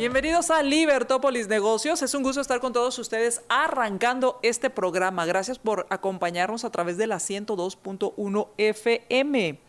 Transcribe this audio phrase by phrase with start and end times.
[0.00, 2.00] Bienvenidos a Libertópolis Negocios.
[2.00, 5.26] Es un gusto estar con todos ustedes arrancando este programa.
[5.26, 9.60] Gracias por acompañarnos a través de la 102.1 FM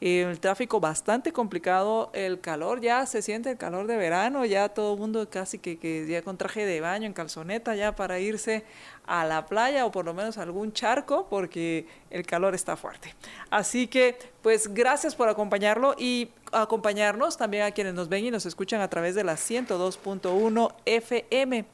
[0.00, 4.94] el tráfico bastante complicado, el calor, ya se siente el calor de verano, ya todo
[4.94, 8.64] el mundo casi que, que, ya con traje de baño, en calzoneta, ya para irse
[9.06, 13.14] a la playa o por lo menos a algún charco, porque el calor está fuerte.
[13.50, 18.46] Así que, pues gracias por acompañarlo y acompañarnos también a quienes nos ven y nos
[18.46, 21.64] escuchan a través de la 102.1 FM.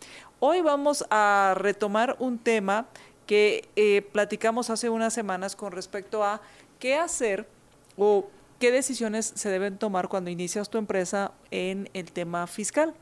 [0.41, 2.87] Hoy vamos a retomar un tema
[3.27, 6.41] que eh, platicamos hace unas semanas con respecto a
[6.79, 7.47] qué hacer
[7.97, 12.95] o qué decisiones se deben tomar cuando inicias tu empresa en el tema fiscal.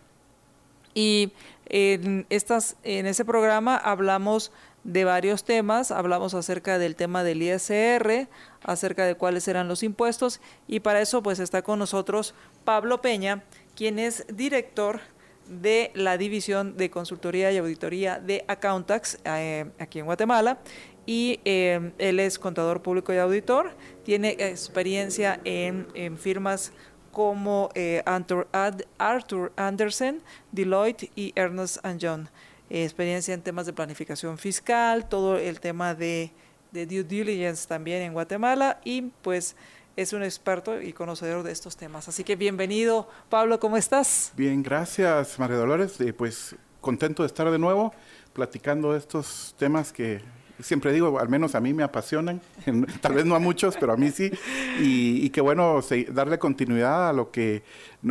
[0.94, 1.32] Y
[1.66, 4.52] en, estas, en ese programa hablamos
[4.84, 8.28] de varios temas, hablamos acerca del tema del ISR,
[8.62, 12.34] acerca de cuáles eran los impuestos y para eso pues está con nosotros
[12.64, 13.44] Pablo Peña,
[13.77, 15.00] quien es director
[15.48, 20.58] de la División de Consultoría y Auditoría de Accountax eh, aquí en Guatemala
[21.06, 23.72] y eh, él es contador público y auditor,
[24.05, 25.86] tiene experiencia en,
[26.19, 26.72] firmas
[27.11, 32.27] como eh, Arthur, Andersen, Deloitte y Ernest Young.
[32.70, 36.33] experiencia en temas de planificación fiscal, todo el tema de,
[36.73, 39.56] de due diligence también en Guatemala y pues
[39.97, 42.08] es un experto y conocedor de estos temas.
[42.08, 44.33] Así que bienvenido, Pablo, ¿cómo estás?
[44.36, 46.00] Bien, gracias, María Dolores.
[46.00, 47.92] Eh, pues contento de estar de nuevo
[48.33, 50.23] platicando estos temas que
[50.62, 52.41] siempre digo, al menos a mí me apasionan,
[53.00, 54.30] tal vez no a muchos, pero a mí sí,
[54.80, 57.62] y, qué bueno darle continuidad a lo que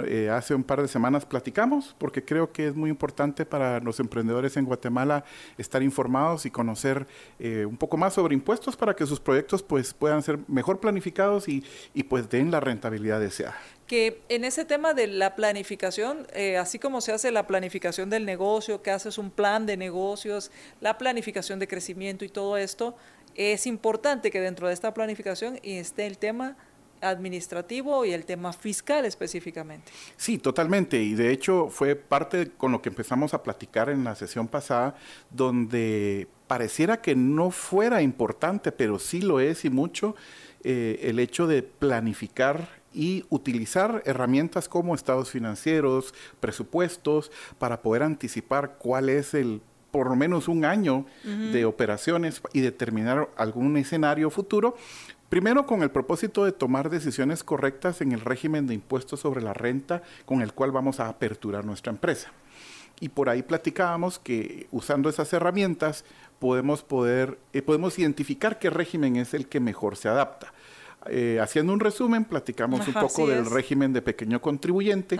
[0.05, 4.00] eh, hace un par de semanas platicamos, porque creo que es muy importante para los
[4.00, 5.23] emprendedores en Guatemala
[5.57, 7.07] estar informados y conocer
[7.39, 11.47] eh, un poco más sobre impuestos para que sus proyectos pues puedan ser mejor planificados
[11.47, 11.63] y,
[11.94, 13.56] y pues den la rentabilidad deseada
[13.91, 18.25] que en ese tema de la planificación, eh, así como se hace la planificación del
[18.25, 22.96] negocio, que haces un plan de negocios, la planificación de crecimiento y todo esto,
[23.35, 26.56] es importante que dentro de esta planificación esté el tema
[27.01, 29.91] administrativo y el tema fiscal específicamente.
[30.16, 31.03] Sí, totalmente.
[31.03, 34.96] Y de hecho fue parte con lo que empezamos a platicar en la sesión pasada,
[35.31, 40.16] donde pareciera que no fuera importante, pero sí lo es y mucho,
[40.63, 48.75] eh, el hecho de planificar y utilizar herramientas como estados financieros, presupuestos, para poder anticipar
[48.78, 54.78] cuál es el por lo menos un año de operaciones y determinar algún escenario futuro,
[55.31, 59.53] Primero, con el propósito de tomar decisiones correctas en el régimen de impuestos sobre la
[59.53, 62.34] renta con el cual vamos a aperturar nuestra empresa.
[63.00, 66.03] Y por ahí platicábamos que usando esas herramientas
[66.40, 70.51] podemos, poder, eh, podemos identificar qué régimen es el que mejor se adapta.
[71.07, 75.17] Eh, haciendo un resumen, platicamos un poco del régimen de pequeño contribuyente,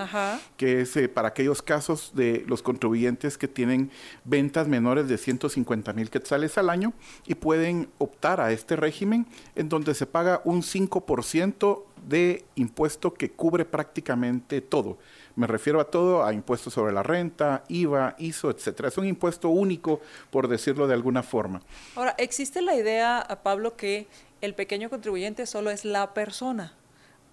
[0.56, 3.90] que es eh, para aquellos casos de los contribuyentes que tienen
[4.24, 6.94] ventas menores de 150 mil quetzales al año
[7.26, 9.26] y pueden optar a este régimen
[9.56, 14.98] en donde se paga un 5% de impuesto que cubre prácticamente todo.
[15.36, 18.90] Me refiero a todo, a impuestos sobre la renta, IVA, ISO, etcétera.
[18.90, 21.62] Es un impuesto único, por decirlo de alguna forma.
[21.96, 24.08] Ahora, existe la idea, Pablo, que
[24.42, 26.74] el pequeño contribuyente solo es la persona.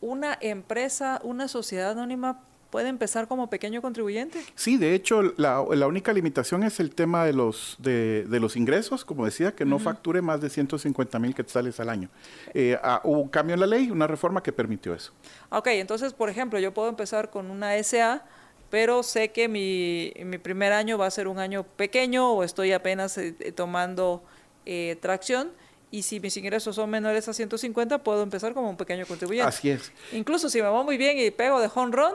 [0.01, 4.43] Una empresa, una sociedad anónima puede empezar como pequeño contribuyente.
[4.55, 9.25] Sí, de hecho, la, única limitación es el tema de los, de, los ingresos, como
[9.25, 12.09] decía, que no facture más de 150 mil quetzales al año.
[12.55, 15.13] Eh, ah, hubo un cambio en la ley, una reforma que permitió eso.
[15.51, 18.25] Ok, entonces, por ejemplo, yo puedo empezar con una SA,
[18.71, 22.73] pero sé que mi, mi primer año va a ser un año pequeño o estoy
[22.73, 24.23] apenas eh, tomando
[24.67, 25.51] eh, tracción
[25.91, 29.49] y si mis ingresos son menores a 150, puedo empezar como un pequeño contribuyente.
[29.49, 29.93] Así es.
[30.13, 32.13] Incluso si me va muy bien y pego de home run,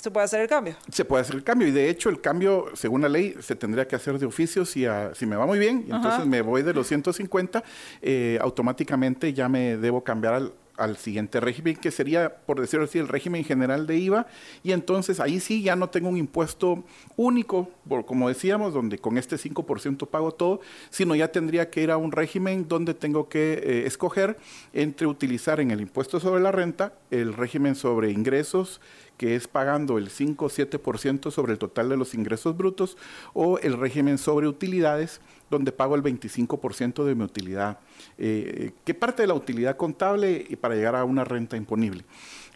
[0.00, 0.76] se puede hacer el cambio.
[0.90, 3.88] Se puede hacer el cambio y de hecho el cambio, según la ley, se tendría
[3.88, 4.84] que hacer de oficio si,
[5.14, 7.64] si me va muy bien, y entonces me voy de los 150,
[8.02, 12.98] eh, automáticamente ya me debo cambiar al, al siguiente régimen, que sería, por decirlo así,
[12.98, 14.26] el régimen general de IVA,
[14.62, 16.84] y entonces ahí sí ya no tengo un impuesto
[17.16, 17.70] único,
[18.06, 22.12] como decíamos, donde con este 5% pago todo, sino ya tendría que ir a un
[22.12, 24.38] régimen donde tengo que eh, escoger
[24.72, 28.80] entre utilizar en el impuesto sobre la renta el régimen sobre ingresos
[29.16, 32.96] que es pagando el 5 o 7% sobre el total de los ingresos brutos,
[33.32, 35.20] o el régimen sobre utilidades,
[35.50, 37.78] donde pago el 25% de mi utilidad,
[38.18, 42.04] eh, que parte de la utilidad contable para llegar a una renta imponible.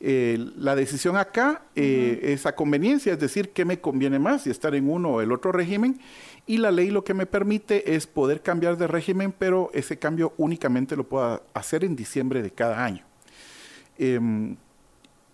[0.02, 4.50] Eh, la decisión acá eh, es a conveniencia, es decir, qué me conviene más, si
[4.50, 6.00] estar en uno o el otro régimen.
[6.46, 10.32] Y la ley lo que me permite es poder cambiar de régimen, pero ese cambio
[10.38, 13.04] únicamente lo puedo hacer en diciembre de cada año.
[13.98, 14.56] Em,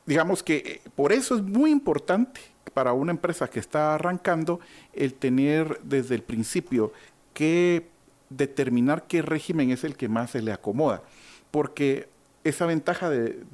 [0.07, 2.41] digamos que eh, por eso es muy importante
[2.73, 4.61] para una empresa que está arrancando
[4.93, 6.93] el tener desde el principio
[7.35, 7.89] que
[8.31, 11.03] determinar qué régimen es el que más se le acomoda.
[11.51, 12.09] Porque
[12.45, 13.45] esa ventaja de,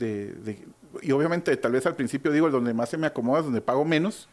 [1.00, 3.60] y obviamente tal vez al principio digo, el donde más se me acomoda es donde
[3.60, 4.28] pago menos,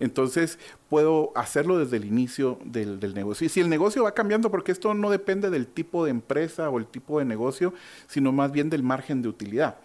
[0.00, 0.58] entonces
[0.88, 3.46] puedo hacerlo desde el inicio del, negocio.
[3.46, 6.78] Y si el negocio va cambiando, porque esto no depende del tipo de empresa o
[6.78, 7.72] el tipo de negocio,
[8.08, 9.76] sino más bien del margen de utilidad.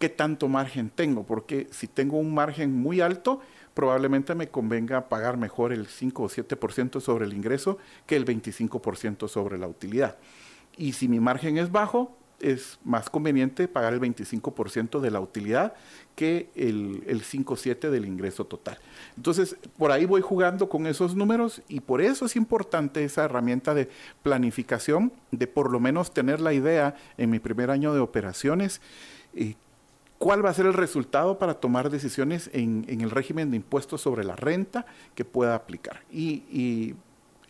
[0.00, 1.24] ¿Qué tanto margen tengo?
[1.24, 3.42] Porque si tengo un margen muy alto,
[3.74, 7.76] probablemente me convenga pagar mejor el 5 o 7% sobre el ingreso
[8.06, 10.16] que el 25% sobre la utilidad.
[10.78, 15.74] Y si mi margen es bajo, es más conveniente pagar el 25% de la utilidad
[16.14, 18.78] que el, el 5-7 del ingreso total.
[19.18, 23.74] Entonces, por ahí voy jugando con esos números y por eso es importante esa herramienta
[23.74, 23.90] de
[24.22, 28.80] planificación, de por lo menos tener la idea en mi primer año de operaciones.
[29.34, 29.56] Eh,
[30.20, 34.22] ¿Cuál va a ser el resultado para tomar decisiones en, el régimen de impuestos sobre
[34.22, 34.86] la renta
[35.16, 36.02] que pueda aplicar?
[36.10, 36.94] y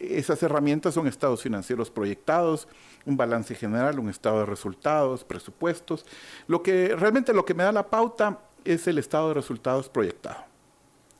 [0.00, 2.66] esas herramientas son estados financieros proyectados,
[3.04, 6.06] un balance general, un estado de resultados, presupuestos.
[6.46, 10.44] Lo que realmente lo que me da la pauta es el estado de resultados proyectado.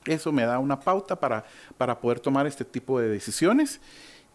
[0.06, 1.44] Eso me da una pauta para,
[1.76, 3.81] para poder tomar este tipo de decisiones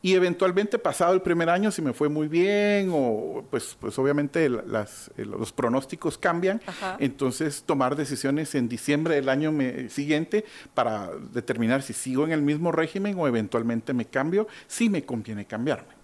[0.05, 4.47] y eventualmente pasado el primer año si me fue muy bien o pues pues obviamente
[4.49, 6.61] los pronósticos cambian
[6.99, 9.51] entonces tomar decisiones en diciembre del año
[9.89, 15.03] siguiente para determinar si sigo en el mismo régimen o eventualmente me cambio si me
[15.03, 15.95] conviene cambiarme.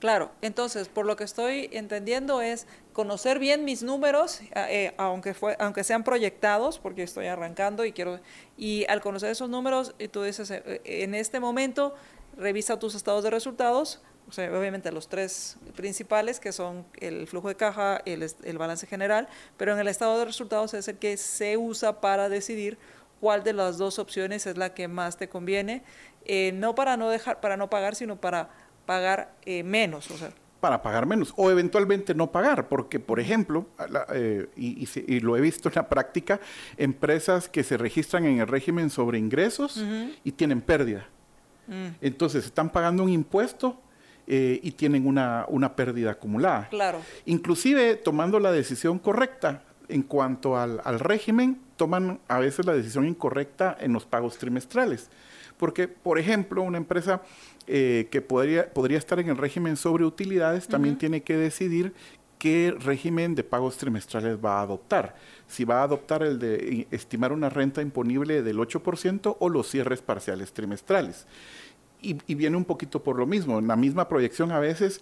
[0.00, 5.34] Claro, entonces, por lo que estoy entendiendo es conocer bien mis números, eh, eh, aunque,
[5.34, 8.20] fue, aunque sean proyectados, porque estoy arrancando y quiero,
[8.56, 11.96] y al conocer esos números, tú dices, eh, en este momento,
[12.38, 17.48] revisa tus estados de resultados, o sea, obviamente los tres principales, que son el flujo
[17.48, 21.16] de caja, el, el balance general, pero en el estado de resultados es el que
[21.16, 22.78] se usa para decidir
[23.20, 25.82] cuál de las dos opciones es la que más te conviene,
[26.54, 28.50] no para no dejar, para no pagar, sino para
[28.86, 30.10] pagar eh, menos.
[30.10, 30.30] O sea.
[30.60, 33.66] Para pagar menos, o eventualmente no pagar, porque, por ejemplo,
[34.12, 36.40] eh, y, lo he visto en la práctica,
[36.76, 39.82] empresas que se registran en el régimen sobre ingresos
[40.24, 41.06] y tienen pérdida.
[41.68, 41.96] Mm.
[42.00, 43.80] Entonces, están pagando un impuesto
[44.26, 46.68] eh, y tienen una, una, pérdida acumulada.
[46.68, 47.00] Claro.
[47.26, 53.06] Inclusive, tomando la decisión correcta en cuanto al, al régimen, toman a veces la decisión
[53.06, 55.08] incorrecta en los pagos trimestrales.
[55.56, 57.22] Porque, por ejemplo, una empresa
[57.66, 61.92] eh, que podría, podría estar en el régimen sobre utilidades también tiene que decidir
[62.38, 65.16] qué régimen de pagos trimestrales va a adoptar.
[65.46, 70.02] Si va a adoptar el de estimar una renta imponible del 8% o los cierres
[70.02, 71.26] parciales trimestrales.
[72.00, 73.60] Y, viene un poquito por lo mismo.
[73.60, 75.00] La misma proyección a veces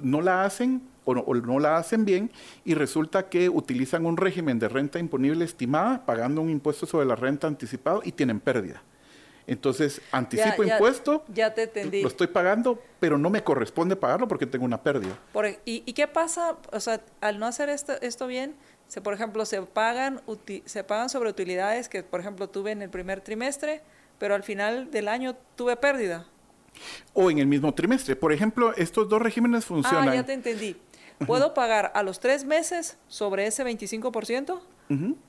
[0.00, 2.30] no la hacen o no, la hacen bien
[2.64, 7.16] y resulta que utilizan un régimen de renta imponible estimada pagando un impuesto sobre la
[7.16, 8.82] renta anticipado y tienen pérdida.
[9.46, 12.02] Entonces, anticipo impuesto, ya te entendí.
[12.02, 15.16] lo estoy pagando, pero no me corresponde pagarlo porque tengo una pérdida.
[15.32, 16.56] Por, e, y, qué pasa?
[16.72, 18.56] O sea, al no hacer esto, esto bien,
[18.88, 20.20] se, por ejemplo, se pagan,
[20.64, 23.82] se pagan sobre utilidades que, por ejemplo, tuve en el primer trimestre,
[24.18, 26.26] pero al final del año tuve pérdida.
[27.14, 28.16] O en el mismo trimestre.
[28.16, 30.08] Por ejemplo, estos dos regímenes funcionan.
[30.08, 30.76] Ah, ya te entendí.
[31.24, 34.60] ¿Puedo pagar a los tres meses sobre ese 25%?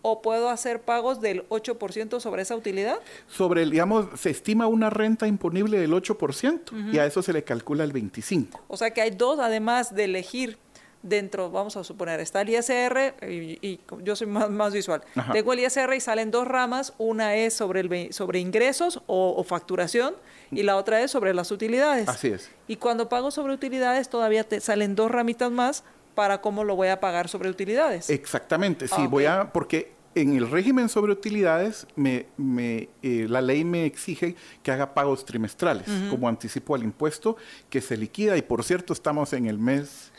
[0.01, 2.99] ¿O puedo hacer pagos del 8% sobre esa utilidad?
[3.27, 7.43] Sobre, el, digamos, se estima una renta imponible del 8% y a eso se le
[7.43, 8.59] calcula el 25%.
[8.67, 10.57] O sea que hay dos, además de elegir
[11.03, 15.01] dentro, vamos a suponer, está el ISR y, yo soy más, visual.
[15.31, 20.15] Tengo el ISR y salen dos ramas, una es sobre, el, sobre ingresos o, facturación
[20.51, 22.09] y la otra es sobre las utilidades.
[22.09, 22.49] Así es.
[22.67, 25.83] Y cuando pago sobre utilidades todavía te salen dos ramitas más
[26.17, 28.09] para cómo lo voy a pagar sobre utilidades.
[28.09, 33.63] Exactamente, sí, voy a, porque en el régimen sobre utilidades, me, me, eh, la ley
[33.63, 37.37] me exige que haga pagos trimestrales como anticipo al impuesto
[37.69, 38.35] que se liquida.
[38.35, 40.11] Y por cierto, estamos en el mes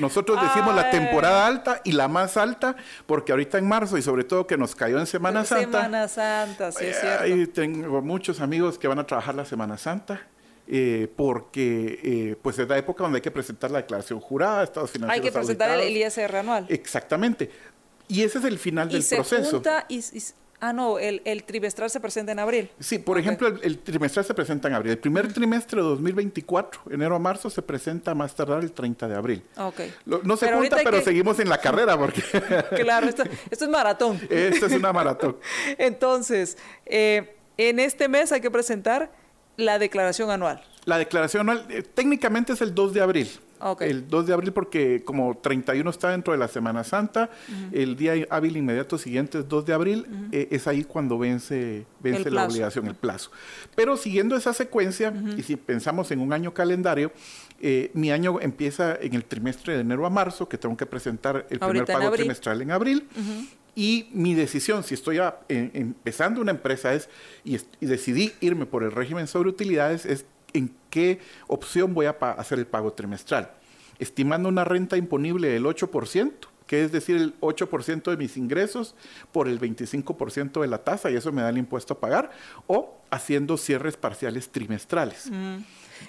[0.00, 4.24] nosotros decimos la temporada alta y la más alta, porque ahorita en marzo y sobre
[4.24, 5.82] todo que nos cayó en Semana Santa.
[5.82, 7.24] Semana Santa, sí, es cierto.
[7.24, 10.20] Ahí tengo muchos amigos que van a trabajar la Semana Santa.
[10.68, 14.90] Eh, porque eh, pues es la época donde hay que presentar la declaración jurada, estados
[14.92, 16.66] financieros Hay que presentar el ISR anual.
[16.68, 17.50] Exactamente.
[18.08, 19.62] Y ese es el final del proceso.
[19.88, 20.02] y,
[20.64, 22.70] Ah, no, el, trimestral se presenta en abril.
[22.78, 24.92] Sí, por ejemplo, el, trimestral se presenta en abril.
[24.92, 29.16] El primer trimestre de 2024, enero a marzo, se presenta más tardar el 30 de
[29.16, 29.42] abril.
[29.56, 29.80] Ok.
[30.06, 32.22] no se pero pero seguimos en la carrera porque...
[32.80, 34.20] claro, esto, es maratón.
[34.30, 35.36] esto es una maratón.
[35.78, 39.10] Entonces, eh, en este mes hay que presentar
[39.56, 40.62] la declaración anual.
[40.84, 43.28] La declaración anual eh, técnicamente es el 2 de abril.
[43.80, 47.30] El 2 de abril porque como 31 está dentro de la Semana Santa,
[47.70, 52.28] el día hábil inmediato siguiente es 2 de abril, eh, es ahí cuando vence, vence
[52.30, 53.30] la obligación, el plazo.
[53.76, 57.12] Pero siguiendo esa secuencia, y si pensamos en un año calendario,
[57.60, 61.46] eh, mi año empieza en el trimestre de enero a marzo, que tengo que presentar
[61.48, 63.06] el primer pago trimestral en abril.
[63.74, 67.08] Y mi decisión, si estoy empezando una empresa, es
[67.44, 72.10] y, y, decidí irme por el régimen sobre utilidades, es en qué opción voy a
[72.10, 73.50] hacer el pago trimestral.
[73.98, 76.32] Estimando una renta imponible del 8%,
[76.66, 78.94] que es decir, el 8% de mis ingresos
[79.30, 82.30] por el 25% de la tasa, y eso me da el impuesto a pagar,
[82.66, 85.28] o haciendo cierres parciales trimestrales.
[85.30, 85.58] Mm.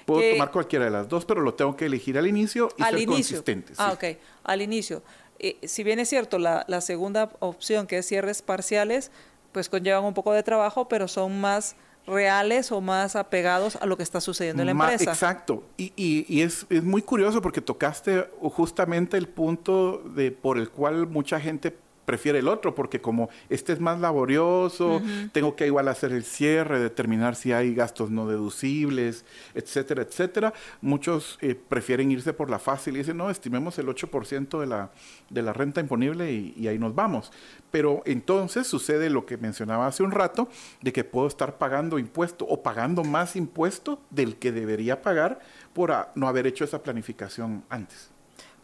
[0.05, 3.05] Puedo tomar cualquiera de las dos, pero lo tengo que elegir al inicio y ser
[3.05, 3.73] consistente.
[3.77, 5.03] Ah, ok, al inicio.
[5.43, 9.11] Eh, si bien es cierto, la, la segunda opción, que es cierres parciales,
[9.51, 11.75] pues conllevan un poco de trabajo, pero son más
[12.07, 15.11] reales o más apegados a lo que está sucediendo en la empresa.
[15.11, 15.63] Exacto.
[15.77, 21.07] Y, y, es, es, muy curioso porque tocaste justamente el punto de por el cual
[21.07, 26.11] mucha gente prefiere el otro porque como este es más laborioso, tengo que igual hacer
[26.11, 30.53] el cierre, determinar si hay gastos no deducibles, etcétera, etcétera.
[30.81, 34.91] Muchos eh, prefieren irse por la fácil y dicen, no, estimemos el 8% de la,
[35.29, 37.31] de la renta imponible y, ahí nos vamos.
[37.71, 40.47] Pero entonces sucede lo que mencionaba hace un rato,
[40.81, 45.39] de que puedo estar pagando impuesto o pagando más impuesto del que debería pagar
[45.73, 48.12] por no haber hecho esa planificación antes.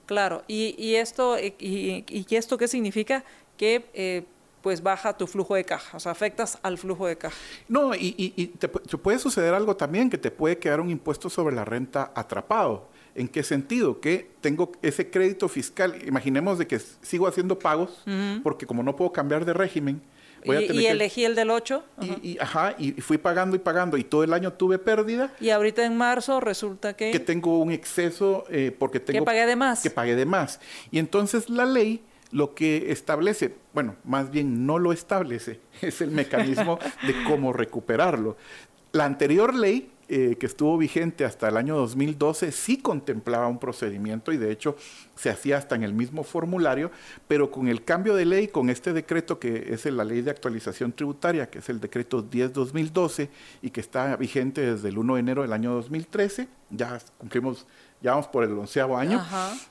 [0.09, 3.23] Claro, y, esto, y, y, esto qué significa?
[3.57, 4.23] Que eh,
[4.63, 7.37] pues baja tu flujo de caja, o sea, afectas al flujo de caja.
[7.67, 11.63] No, y, te, puede suceder algo también, que te puede quedar un impuesto sobre la
[11.63, 12.87] renta atrapado.
[13.13, 14.01] ¿En qué sentido?
[14.01, 18.03] Que tengo ese crédito fiscal, imaginemos de que sigo haciendo pagos,
[18.41, 20.01] porque como no puedo cambiar de régimen,
[20.43, 21.83] y, elegí el del 8.
[22.21, 25.33] Y, ajá, y fui pagando y pagando y todo el año tuve pérdida.
[25.39, 27.11] Y ahorita en marzo resulta que...
[27.11, 29.19] Que tengo un exceso eh, porque tengo...
[29.19, 29.81] Que pagué de más.
[29.81, 30.59] Que pagué de más.
[30.91, 36.11] Y entonces la ley lo que establece, bueno, más bien no lo establece, es el
[36.11, 38.37] mecanismo de cómo recuperarlo.
[38.91, 44.31] La anterior ley eh, que estuvo vigente hasta el año 2012 sí contemplaba un procedimiento
[44.31, 44.75] y de hecho
[45.15, 46.89] se hacía hasta en el mismo formulario,
[47.27, 50.93] pero con el cambio de ley, con este decreto que es la ley de actualización
[50.93, 53.29] tributaria, que es el decreto 10-2012
[53.61, 57.67] y que está vigente desde el 1 de enero del año 2013, ya cumplimos,
[58.01, 59.23] ya vamos por el onceavo año,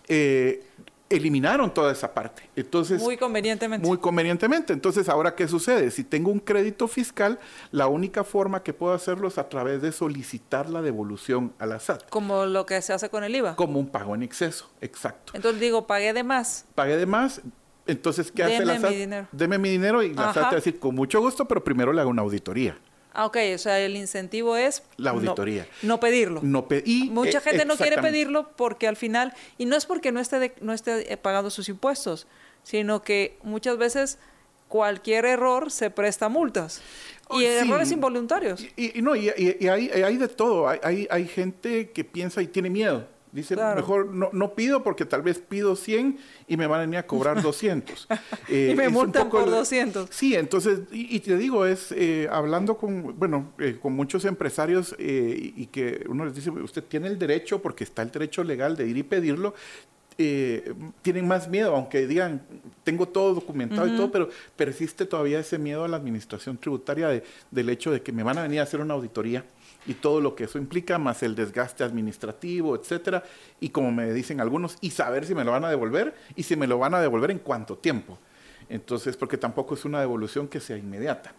[0.07, 0.63] eh,
[1.11, 2.49] eliminaron toda esa parte.
[2.55, 3.87] Entonces, muy convenientemente.
[3.87, 4.73] Muy convenientemente.
[4.73, 5.91] Entonces, ahora, ¿qué sucede?
[5.91, 7.39] Si tengo un crédito fiscal,
[7.71, 11.81] la única forma que puedo hacerlo es a través de solicitar la devolución a la
[11.81, 12.09] SAT.
[12.11, 13.57] Como lo que se hace con el IVA.
[13.57, 15.33] Como un pago en exceso, exacto.
[15.35, 16.67] Entonces digo, pagué de más.
[16.75, 17.41] Pagué de más.
[17.87, 18.91] Entonces, ¿qué hace la SAT?
[18.91, 19.29] Mi dinero.
[19.33, 21.93] Deme mi dinero y la SAT te va a decir, con mucho gusto, pero primero
[21.93, 22.77] le hago una auditoría.
[23.13, 24.83] Ah, ok, o sea, el incentivo es...
[24.97, 25.67] La auditoría.
[25.83, 26.41] No, pedirlo.
[26.43, 30.21] No y, Mucha gente no quiere pedirlo porque al final, y no es porque no
[30.21, 32.27] esté, no esté eh, pagando sus impuestos,
[32.63, 34.19] sino que muchas veces
[34.69, 36.83] cualquier error se presta multas.
[37.31, 38.65] y errores involuntarios.
[38.77, 40.69] Y, no, y, hay, hay, de todo.
[40.69, 45.23] Hay, hay gente que piensa y tiene miedo Dice, mejor no, no, pido porque tal
[45.23, 48.09] vez pido 100 y me van a venir a cobrar 200.
[48.49, 50.09] Eh, y me multan por 200.
[50.11, 55.67] Sí, entonces, y, te digo, es eh, hablando con, bueno, eh, con muchos empresarios y
[55.67, 58.97] que uno les dice, usted tiene el derecho, porque está el derecho legal de ir
[58.97, 59.55] y pedirlo,
[60.17, 62.43] tienen más miedo, aunque digan,
[62.83, 67.23] tengo todo documentado y todo, pero persiste todavía ese miedo a la administración tributaria de,
[67.51, 69.45] del hecho de que me van a venir a hacer una auditoría
[69.89, 73.25] y todo lo que eso implica, más el desgaste administrativo, etcétera,
[73.59, 76.55] y como me dicen algunos, y saber si me lo van a devolver y si
[76.55, 78.19] me lo van a devolver en cuánto tiempo.
[78.69, 81.33] Entonces, porque tampoco es una devolución que sea inmediata.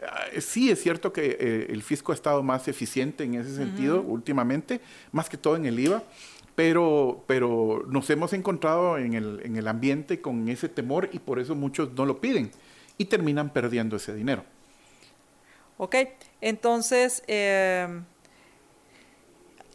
[0.00, 4.00] Ah, sí, es cierto que eh, el fisco ha estado más eficiente en ese sentido
[4.00, 6.04] últimamente, más que todo en el IVA,
[6.54, 11.40] pero, pero nos hemos encontrado en el, en el ambiente con ese temor y por
[11.40, 12.52] eso muchos no lo piden
[12.96, 14.44] y terminan perdiendo ese dinero.
[15.80, 15.94] Ok,
[16.40, 18.04] entonces em,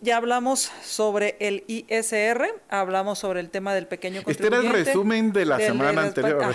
[0.01, 4.57] ya hablamos sobre el ISR, hablamos sobre el tema del pequeño contribuyente.
[4.57, 6.53] Este era el resumen de la semana anterior.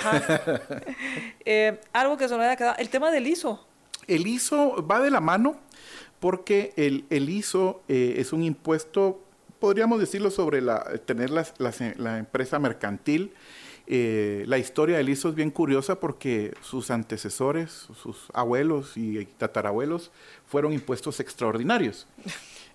[1.47, 3.67] Em, algo que se me había quedado, el tema del ISO.
[4.07, 5.59] El ISO va de la mano
[6.21, 9.25] porque el, ISO eh, es un impuesto,
[9.61, 13.33] podríamos decirlo, sobre la, tener la empresa mercantil
[13.91, 20.11] Eh, la historia del ISO es bien curiosa porque sus antecesores, sus abuelos y tatarabuelos
[20.47, 22.07] fueron impuestos extraordinarios.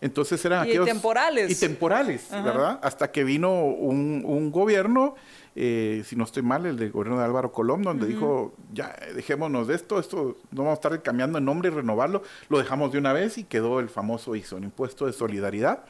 [0.01, 1.51] Entonces eran y temporales.
[1.51, 2.79] Y temporales, ¿verdad?
[2.81, 5.13] Hasta que vino un, gobierno,
[5.55, 9.67] eh, si no estoy mal, el del gobierno de Álvaro Colón, donde dijo, ya, dejémonos
[9.67, 12.97] de esto, esto no vamos a estar cambiando el nombre y renovarlo, lo dejamos de
[12.97, 15.85] una vez y quedó el famoso ISO, un impuesto de solidaridad.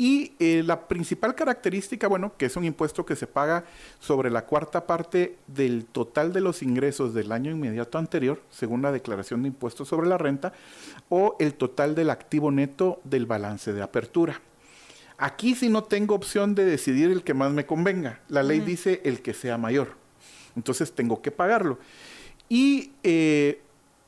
[0.00, 3.64] Y eh, la principal característica, bueno, que es un impuesto que se paga
[3.98, 8.92] sobre la cuarta parte del total de los ingresos del año inmediato anterior, según la
[8.92, 10.52] declaración de impuestos sobre la renta,
[11.08, 14.40] o el total del activo neto del balance de apertura.
[15.18, 18.20] Aquí sí no tengo opción de decidir el que más me convenga.
[18.28, 19.96] La ley dice el que sea mayor.
[20.54, 21.76] Entonces tengo que pagarlo.
[22.48, 23.60] Y eh,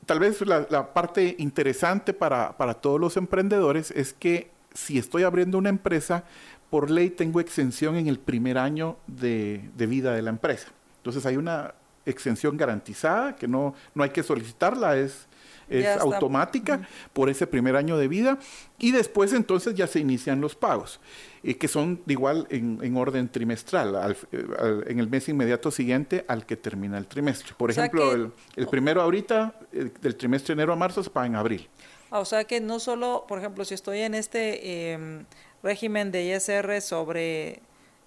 [0.05, 5.57] tal vez la, parte interesante para, para todos los emprendedores es que si estoy abriendo
[5.57, 6.23] una empresa,
[6.69, 10.69] por ley tengo exención en el primer año de, vida de la empresa.
[10.97, 11.75] Entonces hay una
[12.05, 15.27] exención garantizada que no, no hay que solicitarla, es,
[15.69, 18.39] es automática por ese primer año de vida
[18.79, 20.99] y después entonces ya se inician los pagos,
[21.43, 26.97] eh, que son igual en, orden trimestral, en el mes inmediato siguiente al que termina
[26.97, 27.53] el trimestre.
[27.57, 31.67] Por ejemplo, el, primero ahorita, del trimestre de enero a marzo se paga en abril.
[32.11, 35.25] Ah, o sea que no solo, por ejemplo, si estoy en este em,
[35.63, 37.61] régimen de ISR sobre,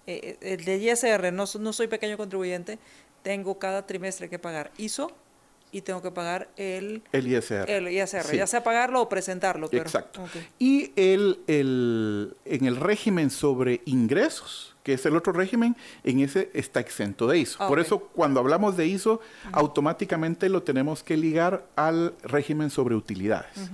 [0.05, 2.77] eh, el de ISR, no, no soy pequeño contribuyente,
[3.23, 5.11] tengo cada trimestre que pagar ISO
[5.71, 7.69] y tengo que pagar el, el ISR.
[7.69, 9.67] El ISR, ya sea pagarlo o presentarlo.
[9.71, 10.23] Exacto.
[10.59, 16.51] Y el, el, en el régimen sobre ingresos, que es el otro régimen, en ese
[16.53, 17.67] está exento de ISO.
[17.67, 19.19] Por eso cuando hablamos de ISO,
[19.51, 23.71] automáticamente lo tenemos que ligar al régimen sobre utilidades.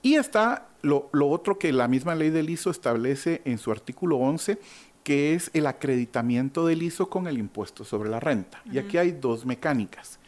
[0.00, 4.58] Y está lo, otro que la misma ley del ISO establece en su artículo 11,
[5.04, 8.62] que es el acreditamiento del ISO con el impuesto sobre la renta.
[8.72, 10.18] Y aquí hay dos mecánicas.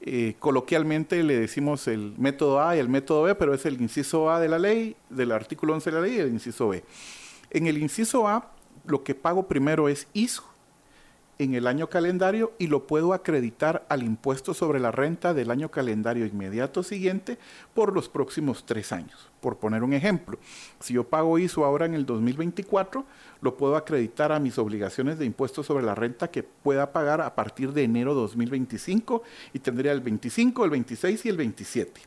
[0.00, 4.30] Eh, coloquialmente le decimos el método A y el método B, pero es el inciso
[4.30, 6.84] A de la ley, del artículo 11 de la ley y el inciso B.
[7.50, 8.52] En el inciso A
[8.86, 10.44] lo que pago primero es ISO
[11.38, 15.70] en el año calendario y lo puedo acreditar al impuesto sobre la renta del año
[15.70, 17.38] calendario inmediato siguiente
[17.74, 19.28] por los próximos tres años.
[19.40, 20.38] Por poner un ejemplo,
[20.80, 23.04] si yo pago ISO ahora en el 2024,
[23.42, 27.34] lo puedo acreditar a mis obligaciones de impuesto sobre la renta que pueda pagar a
[27.34, 32.00] partir de enero 2025 y tendría el 25, el 26 y el 27.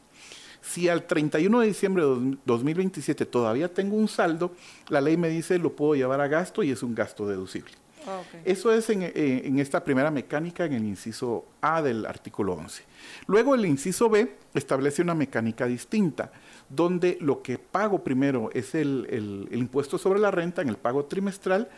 [0.62, 4.54] Si al 31 de diciembre de 2027 todavía tengo un saldo,
[4.90, 7.72] la ley me dice lo puedo llevar a gasto y es un gasto deducible.
[8.08, 12.54] Ah, Eso es en, eh, en, esta primera mecánica en el inciso A del artículo
[12.54, 12.84] 11.
[13.28, 16.32] Luego el inciso B establece una mecánica distinta,
[16.70, 20.78] donde lo que pago primero es el, el, el impuesto sobre la renta en el
[20.78, 21.70] pago trimestral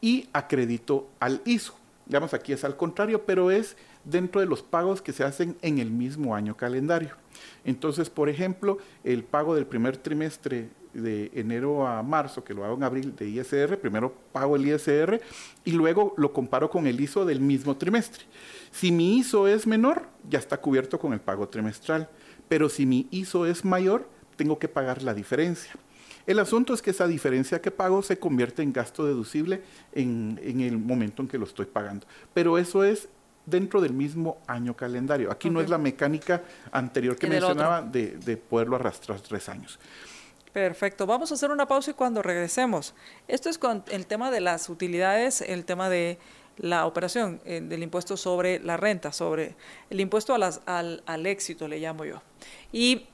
[0.00, 1.74] y acredito al ISO.
[2.06, 5.78] Digamos, aquí es al contrario, pero es dentro de los pagos que se hacen en
[5.78, 7.16] el mismo año calendario.
[7.64, 12.76] Entonces, por ejemplo, el pago del primer trimestre de enero a marzo, que lo hago
[12.76, 15.20] en abril de ISR, primero pago el ISR
[15.64, 18.24] y luego lo comparo con el ISO del mismo trimestre.
[18.70, 22.08] Si mi ISO es menor, ya está cubierto con el pago trimestral,
[22.48, 25.72] pero si mi ISO es mayor, tengo que pagar la diferencia.
[26.26, 29.62] El asunto es que esa diferencia que pago se convierte en gasto deducible
[29.92, 32.06] en, en el momento en que lo estoy pagando.
[32.32, 33.08] Pero eso es
[33.46, 35.30] dentro del mismo año calendario.
[35.30, 39.78] Aquí no es la mecánica anterior que mencionaba de, de, poderlo arrastrar tres años.
[40.52, 42.94] Perfecto, vamos a hacer una pausa y cuando regresemos.
[43.26, 46.18] Esto es con el tema de las utilidades, el tema de
[46.58, 49.56] la operación eh, del impuesto sobre la renta, sobre
[49.90, 52.22] el impuesto a las, al, al éxito, le llamo yo.
[52.72, 53.06] Y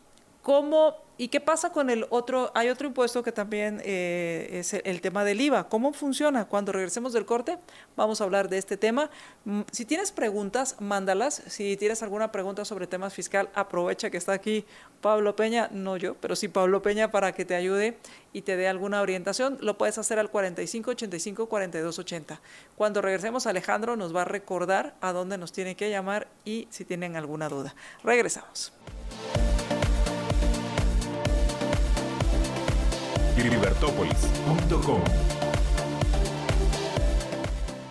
[0.43, 2.51] cómo ¿Y qué pasa con el otro?
[2.55, 5.69] Hay otro impuesto que también eh, es el tema del IVA.
[5.69, 6.47] ¿Cómo funciona?
[6.47, 7.59] Cuando regresemos del corte,
[7.95, 9.11] vamos a hablar de este tema.
[9.45, 11.43] Mm, si tienes preguntas, mándalas.
[11.47, 14.65] Si tienes alguna pregunta sobre temas fiscal, aprovecha que está aquí
[15.03, 17.99] Pablo Peña, no yo, pero sí Pablo Peña para que te ayude
[18.33, 19.59] y te dé alguna orientación.
[19.61, 22.39] Lo puedes hacer al 4585-4280.
[22.77, 26.87] Cuando regresemos, Alejandro nos va a recordar a dónde nos tiene que llamar y si
[26.87, 27.75] tienen alguna duda.
[28.03, 28.73] Regresamos.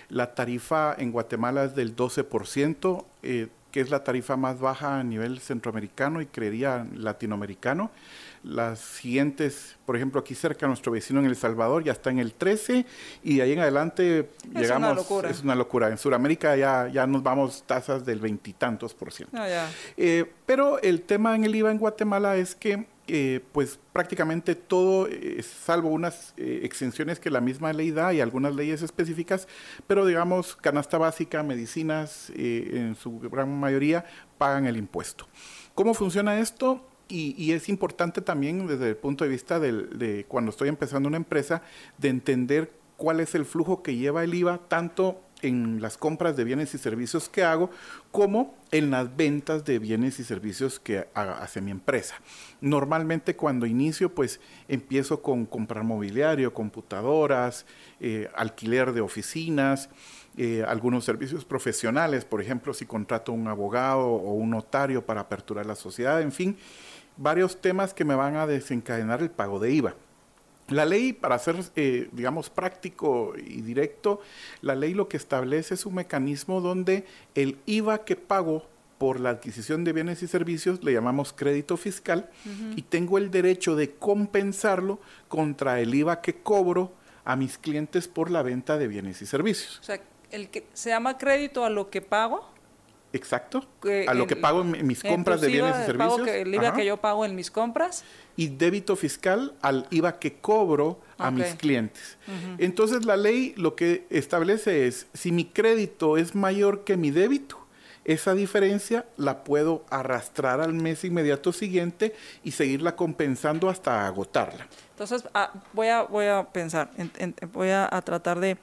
[0.08, 5.02] La tarifa en Guatemala es del 12%, eh, que es la tarifa más baja a
[5.02, 7.90] nivel centroamericano y creería latinoamericano.
[8.42, 12.35] Las siguientes, por ejemplo, aquí cerca, nuestro vecino en El Salvador ya está en el
[12.35, 12.85] 13
[13.22, 14.90] y de ahí en adelante es llegamos.
[14.90, 15.31] Una locura.
[15.31, 15.88] Es una locura.
[15.88, 19.37] En Sudamérica ya, ya nos vamos tasas del veintitantos por ciento.
[19.38, 19.68] Ah.
[19.96, 25.09] Eh, pero el tema en el IVA en Guatemala es que eh, pues prácticamente todo,
[25.09, 29.48] eh, salvo unas eh, exenciones que la misma ley da y algunas leyes específicas,
[29.88, 34.05] pero digamos canasta básica, medicinas, en su gran mayoría
[34.38, 35.26] pagan el impuesto.
[35.74, 36.87] ¿Cómo funciona esto?
[37.12, 41.18] Y, y, es importante también desde el punto de vista de cuando estoy empezando una
[41.18, 41.61] empresa,
[41.98, 46.44] de entender cuál es el flujo que lleva el IVA, tanto en las compras de
[46.44, 47.70] bienes y servicios que hago,
[48.11, 52.14] como en las ventas de bienes y servicios que hace mi empresa.
[52.61, 57.66] Normalmente cuando inicio, pues empiezo con comprar mobiliario, computadoras,
[58.01, 59.90] eh, alquiler de oficinas,
[60.37, 65.66] eh, algunos servicios profesionales, por ejemplo, si contrato un abogado o un notario para aperturar
[65.66, 66.57] la sociedad, en fin,
[67.22, 69.94] varios temas que me van a desencadenar el pago de IVA.
[70.68, 74.20] La ley, para ser, eh, digamos, práctico y directo,
[74.61, 77.04] la ley lo que establece es un mecanismo donde
[77.35, 78.66] el IVA que pago
[78.98, 82.74] por la adquisición de bienes y servicios le llamamos crédito fiscal uh -huh.
[82.76, 86.92] y tengo el derecho de compensarlo contra el IVA que cobro
[87.24, 89.80] a mis clientes por la venta de bienes y servicios.
[89.80, 92.52] O sea, el que se llama crédito a lo que pago.
[93.12, 93.66] Exacto.
[94.09, 96.22] A lo que pago en mis compras de bienes y servicios.
[96.22, 96.77] Que, el IVA Ajá.
[96.77, 98.05] que yo pago en mis compras.
[98.37, 101.42] Y débito fiscal al IVA que cobro a okay.
[101.42, 102.16] mis clientes.
[102.27, 102.57] Uh -huh.
[102.59, 107.62] Entonces la ley lo que establece es, si mi crédito es mayor que mi débito,
[108.05, 114.66] esa diferencia la puedo arrastrar al mes inmediato siguiente y seguirla compensando hasta agotarla.
[114.90, 118.57] Entonces, ah, voy, a, voy a pensar, en, en, voy a, a, tratar de...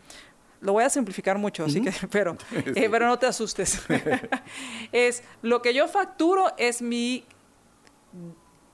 [0.62, 2.00] Lo voy a simplificar mucho, así uh -huh.
[2.00, 2.38] que, pero,
[2.76, 3.82] eh, pero no te asustes.
[4.92, 7.26] es lo que yo facturo es mi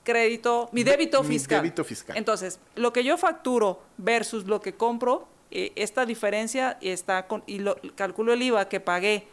[0.06, 1.62] crédito, mi débito mi fiscal.
[1.62, 2.16] débito fiscal.
[2.16, 7.58] Entonces, lo que yo facturo versus lo que compro, eh, esta diferencia está con, y
[7.58, 9.26] lo, calculo el IVA que pagué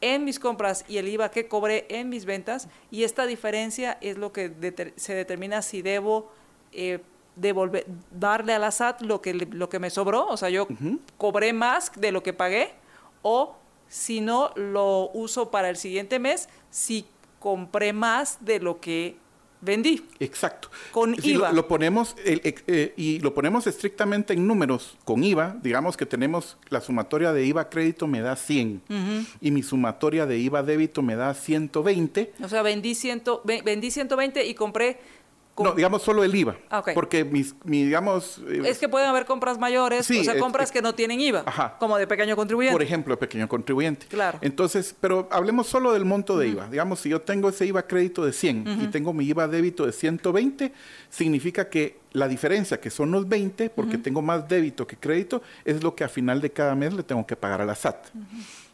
[0.00, 4.16] en mis compras y el IVA que cobré en mis ventas y esta diferencia es
[4.16, 6.30] lo que deter, se determina si debo
[6.72, 7.00] eh,
[7.40, 10.74] devolver, darle a la SAT lo que, lo que me sobró, o sea, yo uh
[10.74, 10.98] -huh.
[11.16, 12.72] cobré más de lo que pagué
[13.22, 13.56] o
[13.88, 17.06] si no lo uso para el siguiente mes si
[17.38, 19.16] compré más de lo que
[19.60, 20.06] vendí.
[20.20, 20.70] Exacto.
[20.90, 21.50] Con si IVA.
[21.50, 26.06] Lo, lo ponemos el, eh, y lo ponemos estrictamente en números con IVA, digamos que
[26.06, 29.26] tenemos la sumatoria de IVA crédito me da 100 uh -huh.
[29.40, 32.32] y mi sumatoria de IVA débito me da 120.
[32.42, 34.98] O sea, vendí, ciento, vendí 120 y compré
[35.58, 36.56] no, digamos solo el IVA.
[36.70, 36.94] Okay.
[36.94, 38.38] Porque mis, mi, digamos...
[38.48, 41.20] Eh, es que pueden haber compras mayores, sí, o sea, compras es, que no tienen
[41.20, 41.76] IVA, ajá.
[41.78, 42.74] como de pequeño contribuyente.
[42.74, 44.06] Por ejemplo, de pequeño contribuyente.
[44.06, 44.38] Claro.
[44.40, 46.52] Entonces, pero hablemos solo del monto de uh -huh.
[46.52, 46.68] IVA.
[46.68, 48.84] Digamos, si yo tengo ese IVA crédito de 100 uh -huh.
[48.84, 50.72] y tengo mi IVA débito de 120,
[51.10, 54.02] significa que la diferencia, que son los 20, porque uh -huh.
[54.02, 57.26] tengo más débito que crédito, es lo que a final de cada mes le tengo
[57.26, 58.06] que pagar a la SAT.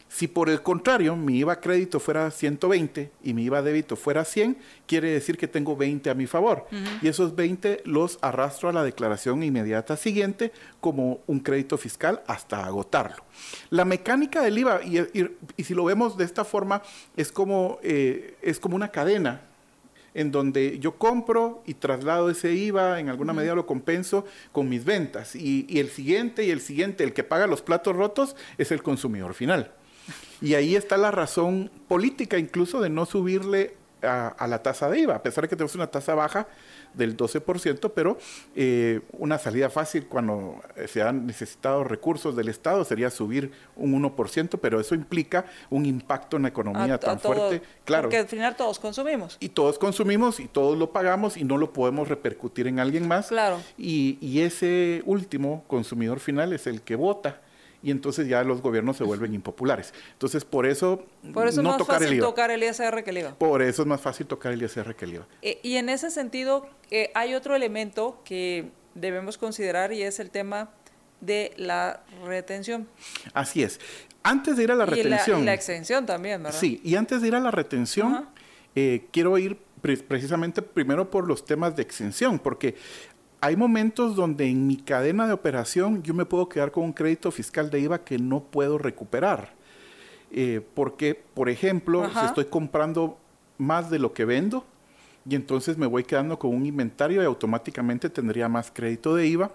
[0.09, 4.57] Si por el contrario mi IVA crédito fuera 120 y mi IVA débito fuera 100,
[4.85, 6.65] quiere decir que tengo 20 a mi favor.
[6.71, 6.99] Uh -huh.
[7.01, 12.65] Y esos 20 los arrastro a la declaración inmediata siguiente como un crédito fiscal hasta
[12.65, 13.23] agotarlo.
[13.69, 16.81] La mecánica del IVA, y, y, y si lo vemos de esta forma,
[17.15, 19.41] es como, eh, es como una cadena
[20.13, 23.39] en donde yo compro y traslado ese IVA, en alguna uh -huh.
[23.39, 25.35] medida lo compenso con mis ventas.
[25.35, 28.81] Y, y el siguiente y el siguiente, el que paga los platos rotos, es el
[28.81, 29.73] consumidor final.
[30.41, 34.99] Y ahí está la razón política incluso de no subirle a, a, la tasa de
[34.99, 36.47] IVA, a pesar de que tenemos una tasa baja
[36.93, 38.17] del 12%, pero
[38.55, 44.59] eh, una salida fácil cuando se han necesitado recursos del Estado sería subir un 1%,
[44.61, 47.61] pero eso implica un impacto en la economía a, tan todo, fuerte.
[47.85, 48.03] Claro.
[48.03, 49.37] Porque al final todos consumimos.
[49.39, 53.27] Y todos consumimos y todos lo pagamos y no lo podemos repercutir en alguien más.
[53.27, 53.59] Claro.
[53.77, 57.41] Y, y ese último consumidor final es el que vota
[57.83, 59.93] y entonces ya los gobiernos se vuelven impopulares.
[60.13, 62.27] Entonces, por eso, por eso no es más tocar fácil el IVA.
[62.27, 63.35] tocar el ISR que el IVA.
[63.35, 65.27] Por eso es más fácil tocar el ISR que el IVA.
[65.41, 70.31] Eh, y en ese sentido, eh, hay otro elemento que debemos considerar y es el
[70.31, 70.69] tema
[71.21, 72.87] de la retención.
[73.33, 73.79] Así es.
[74.23, 75.41] Antes de ir a la retención.
[75.41, 76.59] Y la, exención también, ¿verdad?
[76.59, 78.27] Sí, y antes de ir a la retención,
[78.75, 82.75] eh, quiero ir precisamente primero por los temas de exención, porque
[83.39, 87.31] hay momentos donde en mi cadena de operación yo me puedo quedar con un crédito
[87.31, 89.53] fiscal de IVA que no puedo recuperar.
[90.31, 93.17] Eh, porque, por ejemplo, si estoy comprando
[93.57, 94.65] más de lo que vendo,
[95.29, 99.51] y entonces me voy quedando con un inventario y automáticamente tendría más crédito de IVA.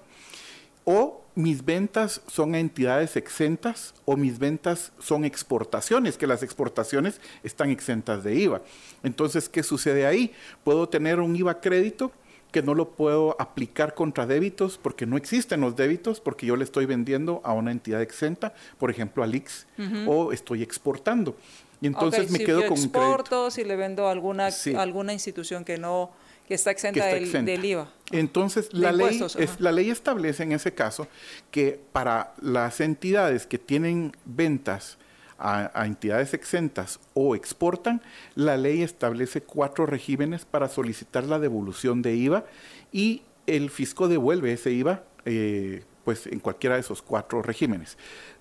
[0.84, 7.20] O mis ventas son a entidades exentas o mis ventas son exportaciones, que las exportaciones
[7.42, 8.62] están exentas de IVA.
[9.02, 10.32] Entonces, ¿qué sucede ahí?
[10.62, 12.12] Puedo tener un IVA crédito
[12.52, 16.64] que no lo puedo aplicar contra débitos porque no existen los débitos porque yo le
[16.64, 19.66] estoy vendiendo a una entidad exenta, por ejemplo, al IX,
[20.06, 21.34] o estoy exportando.
[21.80, 26.12] Y entonces me quedo con exporto, si le vendo a alguna, alguna institución que no
[26.46, 27.88] que está exenta, del, IVA.
[28.10, 31.08] Entonces, la, ley, es, la ley establece en ese caso
[31.50, 34.98] que para las entidades que tienen ventas
[35.42, 38.00] a, entidades exentas o exportan,
[38.34, 42.44] la ley establece cuatro regímenes para solicitar la devolución de IVA
[42.92, 47.96] y el fisco devuelve ese IVA eh, pues en cualquiera de esos cuatro regímenes.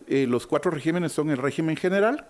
[0.07, 2.25] Eh, los cuatro regímenes son el régimen general,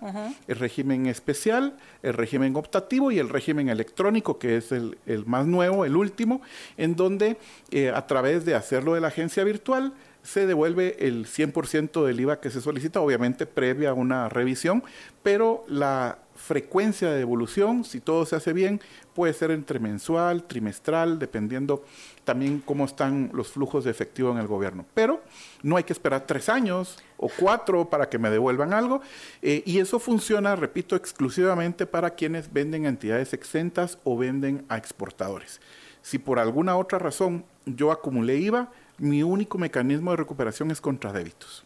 [0.48, 5.86] el régimen especial, el régimen optativo y el régimen electrónico, que es el, más nuevo,
[5.86, 6.42] el último,
[6.78, 7.38] en donde
[7.72, 12.40] eh, a través de hacerlo de la agencia virtual se devuelve el 100% del IVA
[12.40, 14.84] que se solicita, obviamente previa a una revisión,
[15.24, 18.82] pero la frecuencia de devolución, si todo se hace bien,
[19.14, 21.84] puede ser entre mensual, trimestral, dependiendo
[22.24, 24.86] también cómo están los flujos de efectivo en el gobierno.
[24.94, 25.22] Pero
[25.62, 29.02] no hay que esperar tres años o cuatro para que me devuelvan algo.
[29.42, 34.78] Eh, y eso funciona, repito, exclusivamente para quienes venden a entidades exentas o venden a
[34.78, 35.62] exportadores.
[36.02, 41.12] Si por alguna otra razón yo acumulé IVA, mi único mecanismo de recuperación es contra
[41.12, 41.66] débitos.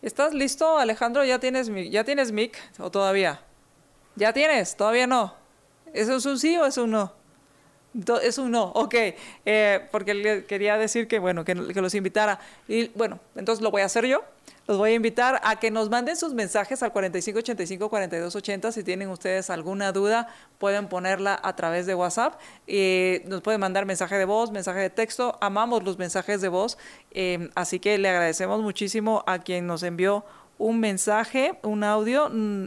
[0.00, 1.24] ¿Estás listo, Alejandro?
[1.24, 3.40] ¿Ya tienes, ¿Ya tienes MIC o todavía?
[4.14, 4.76] ¿Ya tienes?
[4.76, 5.34] ¿Todavía no?
[5.92, 7.12] ¿Eso es un sí o es un no?
[8.22, 8.94] Es un no, ok,
[9.44, 12.38] eh, porque le quería decir que, bueno, que, los invitara.
[12.68, 14.22] Y bueno, entonces lo voy a hacer yo.
[14.68, 18.70] Los voy a invitar a que nos manden sus mensajes al 4585-4280.
[18.70, 20.28] Si tienen ustedes alguna duda,
[20.58, 22.38] pueden ponerla a través de WhatsApp.
[22.66, 25.38] Eh, nos pueden mandar mensaje de voz, mensaje de texto.
[25.40, 26.76] Amamos los mensajes de voz.
[27.12, 30.26] Eh, así que le agradecemos muchísimo a quien nos envió
[30.58, 32.28] un mensaje, un audio.
[32.28, 32.66] Mm,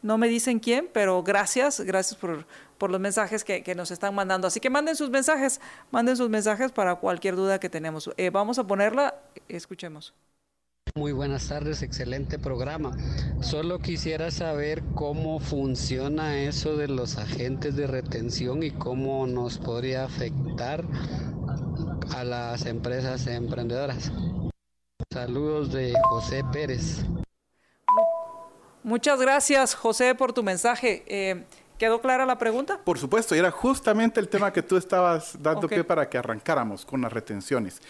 [0.00, 2.46] no me dicen quién, pero gracias, gracias por,
[2.78, 4.46] por los mensajes que, nos están mandando.
[4.46, 8.10] Así que manden sus mensajes, manden sus mensajes para cualquier duda que tenemos.
[8.16, 9.14] Eh, vamos a ponerla,
[9.48, 10.14] escuchemos.
[10.96, 12.96] Muy buenas tardes, excelente programa.
[13.42, 20.04] Solo quisiera saber cómo funciona eso de los agentes de retención y cómo nos podría
[20.04, 20.86] afectar
[22.16, 24.10] a las empresas emprendedoras.
[25.12, 27.04] Saludos de José Pérez.
[28.82, 31.04] Muchas gracias, José, por tu mensaje.
[31.08, 31.44] Eh,
[31.78, 32.80] ¿Quedó clara la pregunta?
[32.82, 36.86] Por supuesto, y era justamente el tema que tú estabas dando pie para que arrancáramos
[36.86, 37.82] con las retenciones.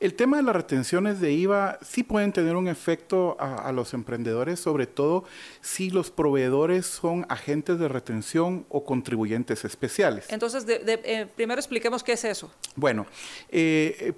[0.00, 4.60] El tema de las retenciones de IVA sí pueden tener un efecto a, los emprendedores,
[4.60, 5.24] sobre todo
[5.60, 10.26] si los proveedores son agentes de retención o contribuyentes especiales.
[10.30, 12.50] Entonces, eh, primero expliquemos qué es eso.
[12.76, 13.06] Bueno,
[13.50, 14.14] eh,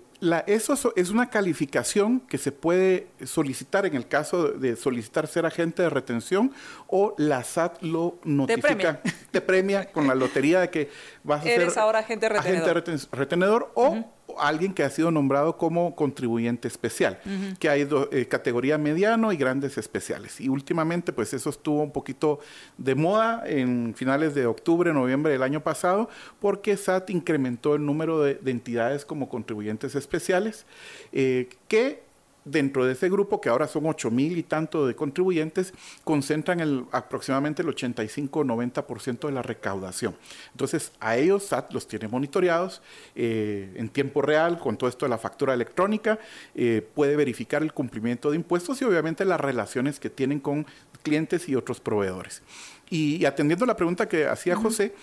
[0.46, 5.82] eso es una calificación que se puede solicitar en el caso de solicitar ser agente
[5.82, 6.52] de retención
[6.86, 9.00] o la SAT lo notifica,
[9.30, 10.90] te premia, con la lotería de que
[11.22, 14.04] vas a ser ahora agente retenedor, agente retenedor o
[14.38, 17.20] alguien que ha sido nombrado como contribuyente especial,
[17.58, 20.40] que hay eh, categoría mediano y grandes especiales.
[20.40, 22.40] Y últimamente, pues eso estuvo un poquito
[22.78, 26.08] de moda en finales de octubre, noviembre del año pasado,
[26.40, 30.66] porque SAT incrementó el número de, entidades como contribuyentes especiales,
[31.12, 32.05] eh, que
[32.46, 36.84] dentro de ese grupo, que ahora son 8 mil y tanto de contribuyentes, concentran el,
[36.92, 40.16] aproximadamente el 85-90% de la recaudación.
[40.52, 42.80] Entonces, a ellos SAT los tiene monitoreados
[43.14, 46.18] eh, en tiempo real con todo esto de la factura electrónica,
[46.54, 50.66] eh, puede verificar el cumplimiento de impuestos y obviamente las relaciones que tienen con
[51.02, 52.42] clientes y otros proveedores.
[52.88, 54.94] Y, atendiendo la pregunta que hacía José,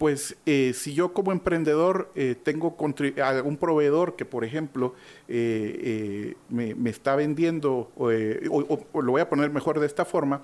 [0.00, 2.74] pues eh, si yo como emprendedor eh, tengo
[3.22, 4.94] algún proveedor que, por ejemplo,
[5.28, 10.40] eh, me, está vendiendo, o, lo voy a poner mejor de esta forma,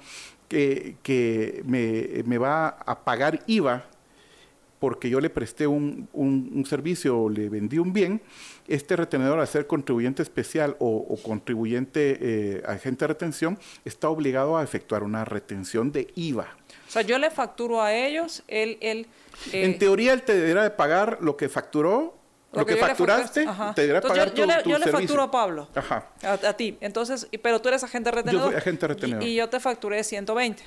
[0.46, 3.86] que, me, va a pagar IVA
[4.86, 8.22] porque yo le presté un, servicio o le vendí un bien,
[8.68, 15.02] este retenedor, al ser contribuyente especial o, contribuyente agente de retención, está obligado a efectuar
[15.02, 16.56] una retención de IVA.
[16.86, 18.78] O sea, yo le facturo a ellos, él...
[18.80, 19.08] él
[19.50, 22.16] en eh, teoría, él te deberá de pagar lo que facturó
[22.52, 23.44] Lo que facturaste,
[23.74, 25.68] te deberá pagar yo, tu, yo, le, yo le facturo a Pablo.
[25.74, 26.10] Ajá.
[26.22, 26.78] A, ti.
[26.80, 28.40] Entonces, pero tú eres agente retenedor.
[28.40, 29.24] Yo soy agente retenedor.
[29.24, 30.62] Y, y yo te facturé 120.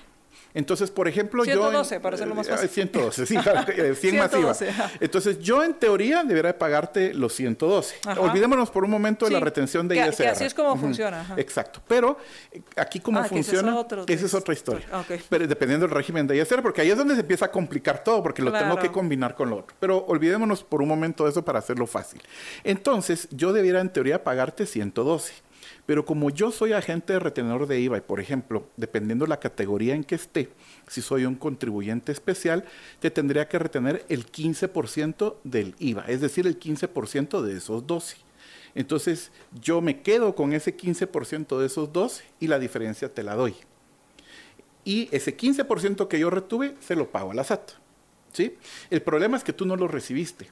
[0.54, 2.02] Entonces, por ejemplo, 112, yo...
[2.02, 2.69] para hacerlo más fácil.
[2.69, 4.56] 112, sí, para, 100 masiva.
[4.99, 7.95] Entonces, yo en teoría debería pagarte los 112.
[8.17, 10.15] Olvidémonos por un momento de la retención de ISR.
[10.15, 11.25] Que así es como funciona.
[11.38, 11.82] Exacto.
[11.88, 12.17] Pero
[12.52, 14.86] eh, aquí cómo ah, funciona, esa es otra historia.
[15.30, 18.23] Pero dependiendo del régimen de ISR, porque ahí es donde se empieza a complicar todo,
[18.23, 19.75] porque lo tengo que combinar con lo otro.
[19.80, 22.21] Pero olvidémonos por un momento de eso para hacerlo fácil.
[22.63, 25.48] Entonces, yo debiera en teoría pagarte 112.
[25.89, 29.39] Pero como yo soy agente de retenedor de IVA y, por ejemplo, dependiendo de la
[29.39, 30.52] categoría en que esté,
[30.88, 32.63] si soy un contribuyente especial,
[32.99, 38.17] te tendría que retener el 15% del IVA, es decir, el 15% de esos 12.
[38.75, 43.34] Entonces, yo me quedo con ese 15% de esos 12 y la diferencia te la
[43.34, 43.56] doy.
[44.86, 47.71] Y ese 15% que yo retuve, se lo pago a la SAT.
[48.32, 48.56] ¿Sí?
[48.91, 50.52] El problema es que tú no lo recibiste.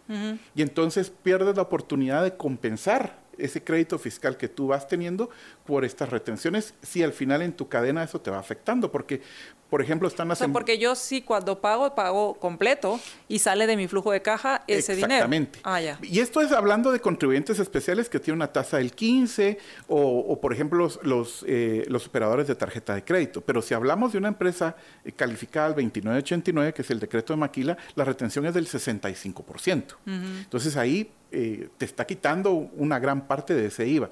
[0.55, 5.29] Y entonces pierdes la oportunidad de compensar ese crédito fiscal que tú vas teniendo
[5.65, 9.21] por estas retenciones, si al final en tu cadena eso te va afectando, porque,
[9.69, 10.53] por ejemplo, están haciendo...
[10.53, 14.95] porque yo sí cuando pago, pago completo y sale de mi flujo de caja ese
[14.95, 15.13] dinero.
[15.13, 15.59] Exactamente.
[15.63, 15.99] Ah, ya.
[16.01, 20.53] Y esto es hablando de contribuyentes especiales que tienen una tasa del 15 o, por
[20.53, 23.41] ejemplo, los, los, eh, los, operadores de tarjeta de crédito.
[23.41, 27.37] Pero si hablamos de una empresa eh, calificada al 2989, que es el decreto de
[27.37, 29.95] Maquila, la retención es del 65%.
[30.05, 34.09] Entonces ahí eh, te está quitando una gran parte de ese IVA.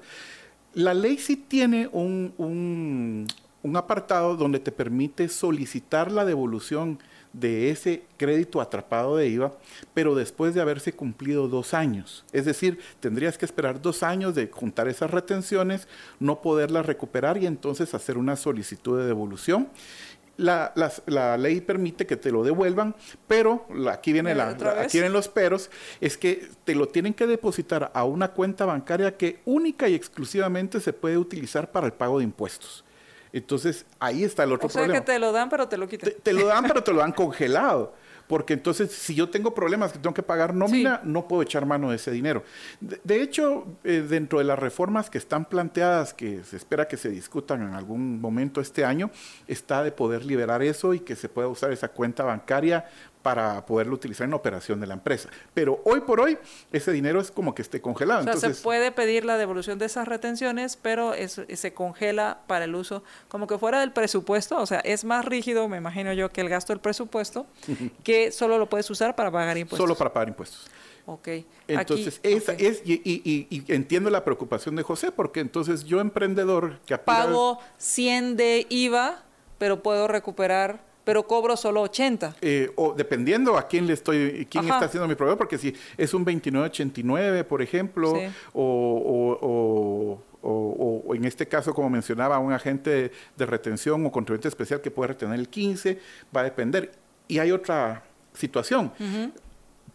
[0.74, 6.98] La ley sí tiene un, un, apartado donde te permite solicitar la devolución
[7.32, 9.52] de ese crédito atrapado de IVA,
[9.92, 12.24] pero después de haberse cumplido dos años.
[12.32, 15.88] Es decir, tendrías que esperar dos años de juntar esas retenciones,
[16.20, 19.68] no poderlas recuperar y entonces hacer una solicitud de devolución
[20.36, 20.72] la,
[21.06, 22.94] la, ley permite que te lo devuelvan,
[23.26, 25.70] pero aquí viene la, aquí vienen los peros,
[26.00, 30.80] es que te lo tienen que depositar a una cuenta bancaria que única y exclusivamente
[30.80, 32.84] se puede utilizar para el pago de impuestos.
[33.32, 34.92] Entonces, ahí está el otro problema.
[34.92, 36.12] O sea que te lo dan, pero te lo quitan.
[36.22, 37.94] te lo dan, pero te lo dan congelado
[38.26, 41.90] porque entonces si yo tengo problemas que tengo que pagar nómina, no puedo echar mano
[41.90, 42.42] de ese dinero.
[42.80, 47.08] De, hecho, eh, dentro de las reformas que están planteadas, que se espera que se
[47.08, 49.10] discutan en algún momento este año,
[49.46, 52.86] está de poder liberar eso y que se pueda usar esa cuenta bancaria
[53.26, 55.28] para poderlo utilizar en la operación de la empresa.
[55.52, 56.38] Pero hoy por hoy
[56.70, 58.20] ese dinero es como que esté congelado.
[58.20, 62.76] O sea, se puede pedir la devolución de esas retenciones, pero se congela para el
[62.76, 64.60] uso como que fuera del presupuesto.
[64.60, 67.46] O sea, es más rígido, me imagino yo, que el gasto del presupuesto,
[68.04, 69.84] que solo lo puedes usar para pagar impuestos.
[69.84, 70.70] Solo para pagar impuestos.
[71.06, 71.28] Ok.
[71.66, 77.58] Entonces, esa es, y, entiendo la preocupación de José, porque entonces yo emprendedor que Pago
[77.78, 79.24] 100 de IVA,
[79.58, 82.34] pero puedo recuperar pero cobro solo 80.
[82.40, 86.12] Eh, o dependiendo a quién le estoy, quién está haciendo mi proveedor, porque si es
[86.12, 88.12] un 2989, por ejemplo,
[88.52, 94.90] o, o, en este caso, como mencionaba, un agente de, retención o contribuyente especial que
[94.90, 96.00] puede retener el 15,
[96.36, 96.90] va a depender.
[97.28, 98.02] Y hay otra
[98.34, 98.92] situación.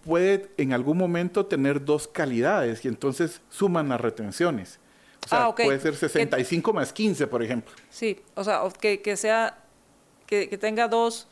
[0.06, 4.80] Puede en algún momento tener dos calidades y entonces suman las retenciones.
[5.26, 7.74] O sea, ah, puede ser 65 más 15, por ejemplo.
[7.90, 9.61] Sí, o sea, que, que sea
[10.32, 11.28] que, tenga dos,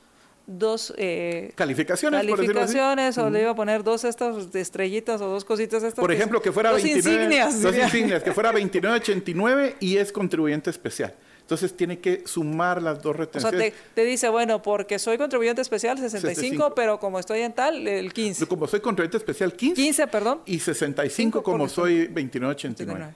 [0.45, 5.45] dos eh, calificaciones, calificaciones o le iba a poner dos estas de estrellitas o dos
[5.45, 6.01] cositas estas.
[6.01, 11.15] Por ejemplo, que fuera dos insignias, dos insignias, que fuera 29.89 y es contribuyente especial.
[11.41, 13.59] Entonces tiene que sumar las dos retenciones.
[13.59, 17.88] O sea, te, dice, bueno, porque soy contribuyente especial 65, pero como estoy en tal,
[17.88, 18.45] el 15.
[18.45, 19.81] Como soy contribuyente especial 15.
[19.81, 20.41] 15, perdón.
[20.45, 23.13] Y 65 como soy 29.89.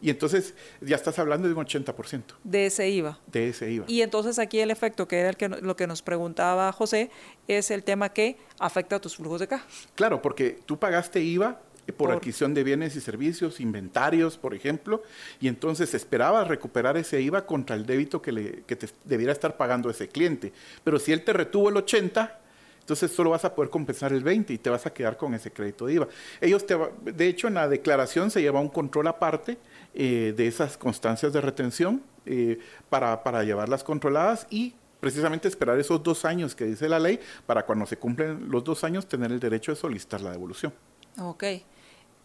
[0.00, 2.22] Y entonces ya estás hablando de un 80%.
[2.44, 3.18] De ese IVA.
[3.26, 3.86] De ese IVA.
[3.88, 7.10] Y entonces aquí el efecto, que era el que, lo que nos preguntaba José,
[7.46, 9.66] es el tema que afecta a tus flujos de caja.
[9.94, 11.60] Claro, porque tú pagaste IVA
[11.92, 15.02] por, adquisición de bienes y servicios, inventarios, por ejemplo,
[15.40, 19.56] y entonces esperabas recuperar ese IVA contra el débito que, le, que te debiera estar
[19.56, 20.52] pagando ese cliente.
[20.84, 22.40] Pero si él te retuvo el 80,
[22.80, 25.50] entonces solo vas a poder compensar el 20 y te vas a quedar con ese
[25.50, 26.08] crédito de IVA.
[26.40, 29.58] Ellos te de hecho en la declaración se lleva un control aparte
[29.94, 36.02] eh, de esas constancias de retención eh, para, para llevarlas controladas y precisamente esperar esos
[36.02, 39.40] dos años que dice la ley para cuando se cumplen los dos años tener el
[39.40, 40.72] derecho de solicitar la devolución.
[41.20, 41.44] Ok.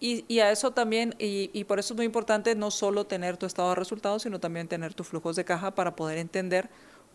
[0.06, 3.45] Y, a eso también, y, y, por eso es muy importante no solo tener tu
[3.45, 6.70] estado de resultados, sino también tener tus flujos de caja para poder entender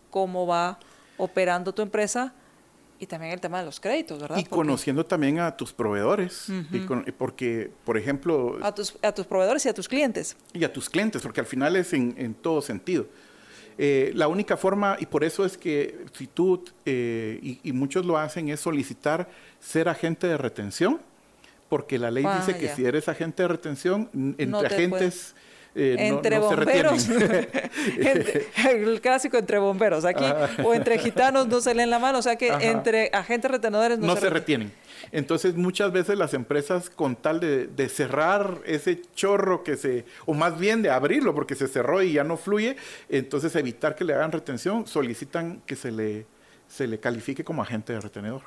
[0.09, 0.79] cómo va
[1.17, 2.33] operando tu empresa
[2.99, 4.37] y también el tema de los créditos, ¿verdad?
[4.37, 6.47] Y conociendo también a tus proveedores,
[7.17, 8.57] porque, por ejemplo...
[8.61, 10.35] A tus, a tus proveedores y a tus clientes.
[10.53, 13.07] Y a tus clientes, porque al final es en, en todo sentido.
[13.77, 18.05] Eh, la única forma, y por eso es que si tú, eh, y, y, muchos
[18.05, 19.29] lo hacen, es solicitar
[19.61, 20.99] ser agente de retención
[21.69, 22.75] porque la ley Ah, dice que ya.
[22.75, 25.35] si eres agente de retención, entre te agentes
[25.75, 27.09] eh, entre no, se bomberos.
[27.97, 30.23] Entre- el clásico entre bomberos, aquí,
[30.63, 32.63] o entre gitanos no se leen la mano, o sea que Ajá.
[32.63, 34.69] entre agentes retenedores no, no se, se retienen.
[34.69, 34.89] retienen.
[35.11, 40.33] Entonces muchas veces las empresas con tal de, de cerrar ese chorro que se, o
[40.33, 42.75] más bien de abrirlo porque se cerró y ya no fluye,
[43.07, 46.25] entonces evitar que le hagan retención, solicitan que se le,
[46.67, 48.41] se le califique como agente de retenedor.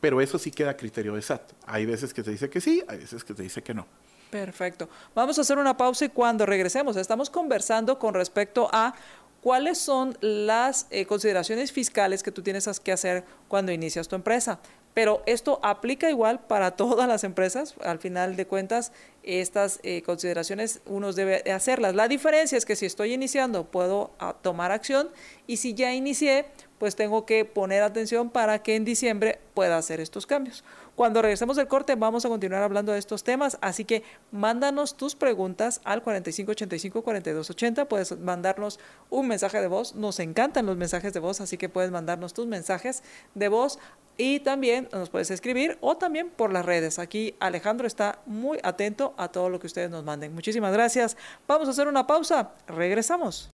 [0.00, 1.52] Pero eso sí queda a criterio de SAT.
[1.66, 3.86] Hay veces que te dice que sí, hay veces que te dice que no.
[4.34, 4.88] Perfecto.
[5.14, 8.92] Vamos a hacer una pausa y cuando regresemos estamos conversando con respecto a
[9.40, 14.58] cuáles son las eh, consideraciones fiscales que tú tienes que hacer cuando inicias tu empresa.
[14.92, 17.76] Pero esto aplica igual para todas las empresas.
[17.80, 18.90] Al final de cuentas,
[19.22, 21.94] estas eh, consideraciones uno debe de hacerlas.
[21.94, 25.10] La diferencia es que si estoy iniciando puedo ah, tomar acción
[25.46, 26.46] y si ya inicié,
[26.78, 30.64] pues tengo que poner atención para que en diciembre pueda hacer estos cambios.
[30.96, 35.16] Cuando regresemos del corte vamos a continuar hablando de estos temas, así que mándanos tus
[35.16, 38.78] preguntas al 4585-4280, puedes mandarnos
[39.10, 42.46] un mensaje de voz, nos encantan los mensajes de voz, así que puedes mandarnos tus
[42.46, 43.02] mensajes
[43.34, 43.78] de voz
[44.16, 46.98] y también nos puedes escribir o también por las redes.
[46.98, 50.34] Aquí Alejandro está muy atento a todo lo que ustedes nos manden.
[50.34, 51.16] Muchísimas gracias.
[51.48, 53.50] Vamos a hacer una pausa, regresamos.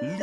[0.00, 0.16] El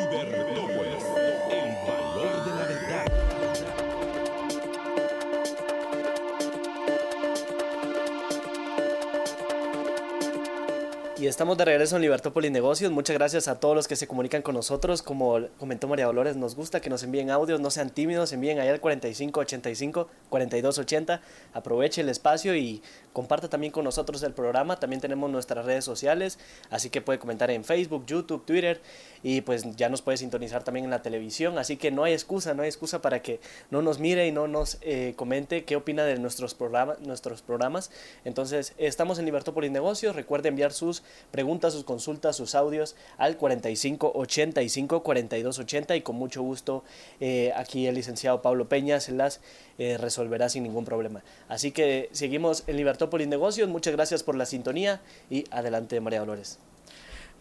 [11.19, 12.91] Y estamos de regreso en Libertópolis Negocios.
[12.91, 15.01] Muchas gracias a todos los que se comunican con nosotros.
[15.01, 18.67] Como comentó María Dolores, nos gusta que nos envíen audios, no sean tímidos, envíen ahí
[18.67, 21.21] al 4585 4280.
[21.53, 24.79] Aproveche el espacio y comparta también con nosotros el programa.
[24.79, 26.37] También tenemos nuestras redes sociales,
[26.69, 28.79] así que puede comentar en Facebook, YouTube, Twitter
[29.23, 31.57] y pues ya nos puede sintonizar también en la televisión.
[31.57, 33.39] Así que no hay excusa, no hay excusa para que
[33.71, 37.89] no nos mire y no nos eh, comente qué opina de nuestros, programa, nuestros programas.
[38.23, 40.15] Entonces, estamos en Libertópolis Negocios.
[40.15, 46.83] Recuerde enviar sus preguntas, sus consultas, sus audios al 4585 4280 y con mucho gusto
[47.19, 49.41] eh, aquí el licenciado Pablo Peña se las
[49.77, 51.23] eh, resolverá sin ningún problema.
[51.47, 53.69] Así que seguimos en Libertópolis Negocios.
[53.69, 56.59] Muchas gracias por la sintonía y adelante María Dolores.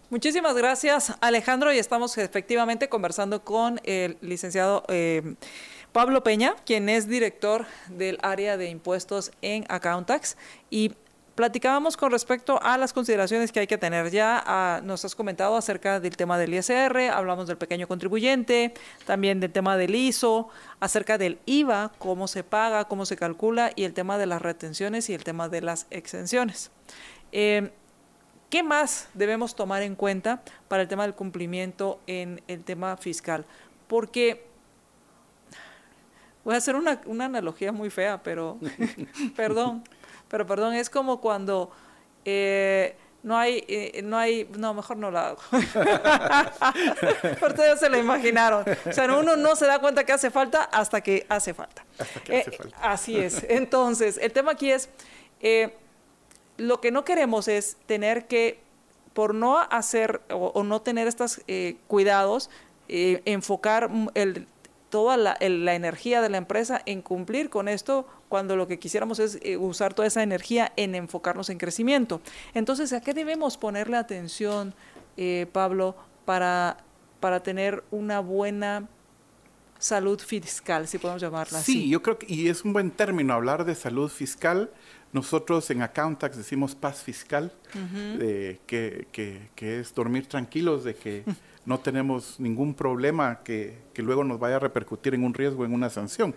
[0.09, 5.35] Muchísimas gracias, Alejandro, y estamos efectivamente conversando con el licenciado eh,
[5.91, 10.37] Pablo Peña, quien es director del área de impuestos en Accountax.
[10.71, 10.93] Y
[11.37, 14.11] platicábamos con respecto a las consideraciones que hay que tener.
[14.11, 18.73] Ya ah, nos has comentado acerca del tema del ISR, hablamos del pequeño contribuyente,
[19.05, 20.49] también del tema del ISO,
[20.81, 25.09] acerca del IVA, cómo se paga, cómo se calcula, y el tema de las retenciones
[25.11, 26.71] y el tema de las exenciones.
[27.33, 27.71] Eh,
[28.49, 33.45] ¿Qué más debemos tomar en cuenta para el tema del cumplimiento en el tema fiscal?
[33.89, 34.47] Porque
[36.45, 38.59] voy a hacer una, una analogía muy fea, pero
[39.37, 39.83] perdón,
[40.29, 41.71] pero perdón, es como cuando
[42.25, 45.41] eh, no hay, eh, no hay, no, mejor no la hago.
[47.47, 48.65] Ustedes se lo imaginaron.
[48.89, 51.85] O sea, uno no se da cuenta que hace falta hasta que hace falta.
[52.25, 52.77] que hace Eh, falta.
[52.81, 53.45] Así es.
[53.49, 54.89] Entonces, el tema aquí es,
[55.41, 55.75] eh,
[56.57, 58.61] lo que no queremos es tener que,
[59.13, 61.41] por no hacer o, o no tener estos
[61.89, 62.51] cuidados,
[62.89, 64.47] eh, enfocar mm, el,
[64.97, 68.79] toda la, el- la energía de la empresa en cumplir con esto cuando lo que
[68.79, 72.23] quisiéramos es eh, usar toda esa energía en enfocarnos en crecimiento.
[72.55, 74.73] Entonces, ¿a qué debemos ponerle atención,
[75.19, 76.79] eh, Pablo, para,
[77.21, 78.89] para tener una buena
[79.79, 81.73] salud fiscal, si podemos llamarla así?
[81.73, 84.71] Sí, yo creo que, y es un buen término hablar de salud fiscal.
[85.13, 87.53] Nosotros en Accountax decimos paz fiscal,
[88.19, 91.23] eh, que, que- que es dormir tranquilos de que
[91.67, 95.75] no tenemos ningún problema que, que luego nos vaya a repercutir en un riesgo, en
[95.75, 96.35] una sanción.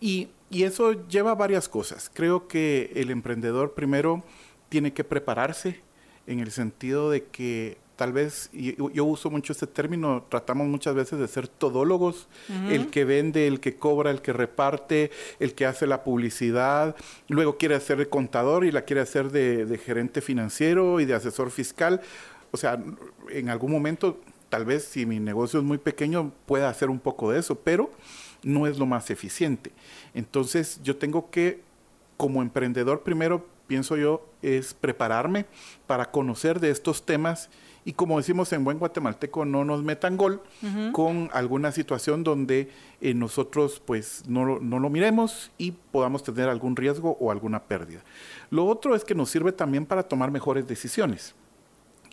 [0.00, 2.10] Y, y eso lleva a varias cosas.
[2.14, 4.24] Creo que el emprendedor primero
[4.68, 5.80] tiene que prepararse
[6.26, 10.66] en el sentido de que tal vez, y yo, yo uso mucho este término, tratamos
[10.68, 12.28] muchas veces de ser todólogos,
[12.70, 16.96] el que vende, el que cobra, el que reparte, el que hace la publicidad,
[17.28, 21.12] luego quiere hacer de contador y la quiere hacer de, de gerente financiero y de
[21.12, 22.00] asesor fiscal.
[22.52, 22.82] O sea,
[23.28, 24.18] en algún momento,
[24.50, 27.90] tal vez si mi negocio es muy pequeño, pueda hacer un poco de eso, pero
[28.42, 29.72] no es lo más eficiente.
[30.12, 31.62] Entonces yo tengo que,
[32.16, 35.46] como emprendedor, primero, pienso yo, es prepararme
[35.86, 37.48] para conocer de estos temas
[37.84, 40.42] y como decimos en buen guatemalteco, no nos metan gol
[40.92, 42.68] con alguna situación donde
[43.00, 48.02] eh, nosotros pues no, no lo miremos y podamos tener algún riesgo o alguna pérdida.
[48.50, 51.34] Lo otro es que nos sirve también para tomar mejores decisiones.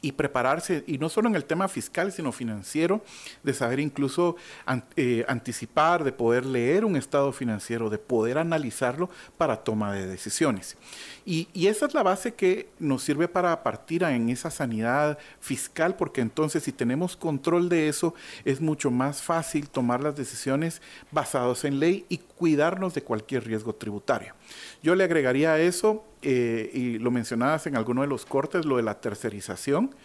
[0.07, 3.03] Y prepararse, y no solo en el tema fiscal, sino financiero,
[3.43, 4.37] de saber incluso
[4.95, 10.77] eh, anticipar, de poder leer un estado financiero, de poder analizarlo para toma de decisiones.
[11.25, 15.97] Y, y, esa es la base que nos sirve para partir en esa sanidad fiscal,
[15.97, 18.13] porque entonces si tenemos control de eso,
[18.45, 20.81] es mucho más fácil tomar las decisiones
[21.11, 24.35] basadas en ley y cuidarnos de cualquier riesgo tributario.
[24.81, 28.77] Yo le agregaría a eso, eh, y lo mencionabas en alguno de los cortes, lo
[28.77, 29.95] de la tercerización,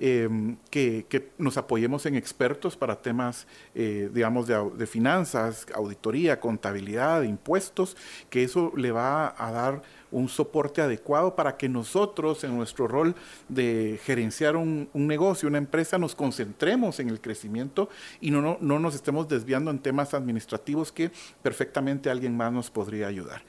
[0.00, 7.22] em, que, nos apoyemos en expertos para temas, eh, digamos, de, de, finanzas, auditoría, contabilidad,
[7.22, 7.96] impuestos,
[8.28, 13.14] que eso le va a dar un soporte adecuado para que nosotros, en nuestro rol
[13.48, 17.88] de gerenciar un, negocio, una empresa, nos concentremos en el crecimiento
[18.20, 21.10] y no, no, no, nos estemos desviando en temas administrativos que
[21.42, 23.42] perfectamente alguien más nos podría ayudar.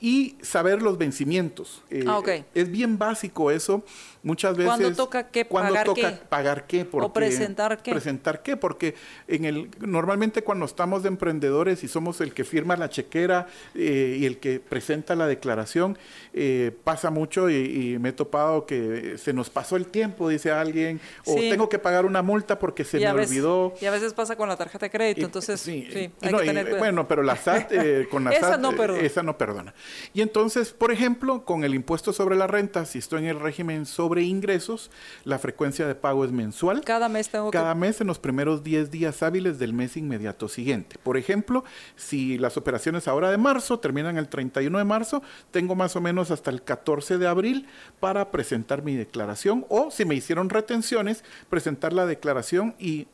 [0.00, 1.82] Y saber los vencimientos.
[1.90, 2.20] Eh, ah,
[2.54, 3.84] es bien básico eso.
[4.22, 4.74] Muchas veces...
[4.74, 5.44] ¿Cuándo toca qué?
[5.44, 6.24] ¿Pagar toca qué?
[6.28, 6.86] pagar qué?
[6.92, 7.92] ¿O presentar qué?
[7.92, 8.94] Presentar qué, porque
[9.28, 14.16] en el, normalmente cuando estamos de emprendedores y somos el que firma la chequera eh,
[14.20, 15.98] y el que presenta la declaración,
[16.32, 21.00] eh, pasa mucho y, me he topado que se nos pasó el tiempo, dice alguien,
[21.26, 23.74] o tengo que pagar una multa porque se me olvidó.
[23.80, 27.08] Y a veces pasa con la tarjeta de crédito, entonces sí, hay que tener Bueno,
[27.08, 29.02] pero la SAT, eh, con la esa SAT, no perdona.
[29.02, 29.74] esa no perdona.
[30.14, 33.86] Y entonces, por ejemplo, con el impuesto sobre la renta, si estoy en el régimen
[33.86, 34.90] sobre ingresos,
[35.24, 36.82] la frecuencia de pago es mensual.
[36.84, 40.96] Cada mes tengo Cada mes en los primeros 10 días hábiles del mes inmediato siguiente.
[41.02, 41.64] Por ejemplo,
[41.96, 46.30] si las operaciones ahora de marzo terminan el 31 de marzo, tengo más o menos
[46.30, 47.68] hasta el 14 de abril
[48.00, 53.08] para presentar mi declaración o si me hicieron retenciones, presentar la declaración y,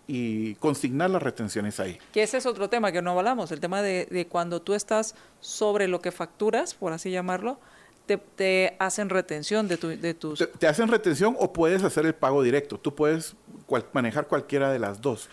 [0.60, 1.98] consignar las retenciones ahí.
[2.12, 5.88] Que ese es otro tema que no hablamos, el tema de, cuando tú estás sobre
[5.88, 7.58] lo que facturas, por así llamarlo,
[8.36, 10.48] te, hacen retención de, tu, de tus...
[10.58, 12.78] Te, hacen retención o puedes hacer el pago directo.
[12.78, 13.34] Tú puedes
[13.92, 15.28] manejar cualquiera de las dos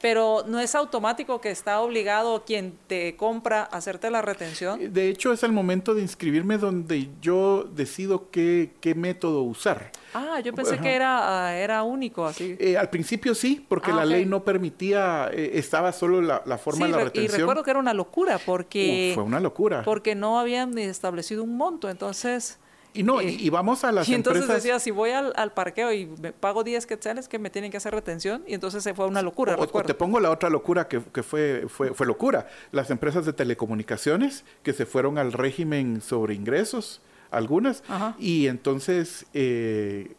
[0.00, 4.92] pero no es automático que está obligado quien te compra a hacerte la retención.
[4.92, 9.92] De hecho, es el momento de inscribirme donde yo decido qué, qué método usar.
[10.14, 12.56] Ah, yo pensé que era, ah, era único así.
[12.58, 16.86] Eh, al principio sí, porque ah, la ley no permitía, eh, estaba solo la, forma
[16.86, 17.34] de la retención.
[17.34, 19.12] Y recuerdo que era una locura porque...
[19.14, 19.82] fue una locura.
[19.82, 22.58] Porque no habían establecido un monto, entonces...
[22.92, 26.06] Y no, y, eh, vamos a las y entonces decía, si voy al, parqueo y
[26.06, 29.22] me pago 10 quetzales, que me tienen que hacer retención, y entonces se fue una
[29.22, 29.56] locura.
[29.58, 32.48] O, te pongo la otra locura que, fue, fue, fue, locura.
[32.72, 37.82] Las empresas de telecomunicaciones que se fueron al régimen sobre ingresos, algunas,
[38.18, 40.14] y entonces, eh,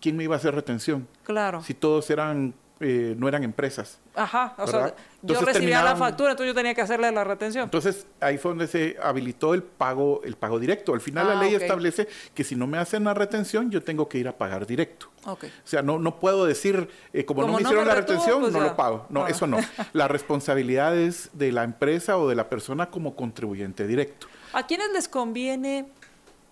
[0.00, 1.08] ¿quién me iba a hacer retención?
[1.24, 1.62] Claro.
[1.62, 3.98] Si todos eran eh, no eran empresas.
[4.14, 7.64] Ajá, o sea, yo recibía la factura, entonces yo tenía que hacerle la retención.
[7.64, 10.94] Entonces ahí fue donde se habilitó el pago, el pago directo.
[10.94, 14.08] Al final la ah, ley establece que si no me hacen la retención, yo tengo
[14.08, 15.10] que ir a pagar directo.
[15.26, 15.50] Okay.
[15.50, 18.60] O sea, no, no puedo decir, eh, como, no me hicieron la retención, pues no
[18.60, 19.04] lo pago.
[19.10, 19.58] No, eso no.
[19.92, 24.26] la responsabilidad es de la empresa o de la persona como contribuyente directo.
[24.54, 25.86] ¿A quiénes les conviene,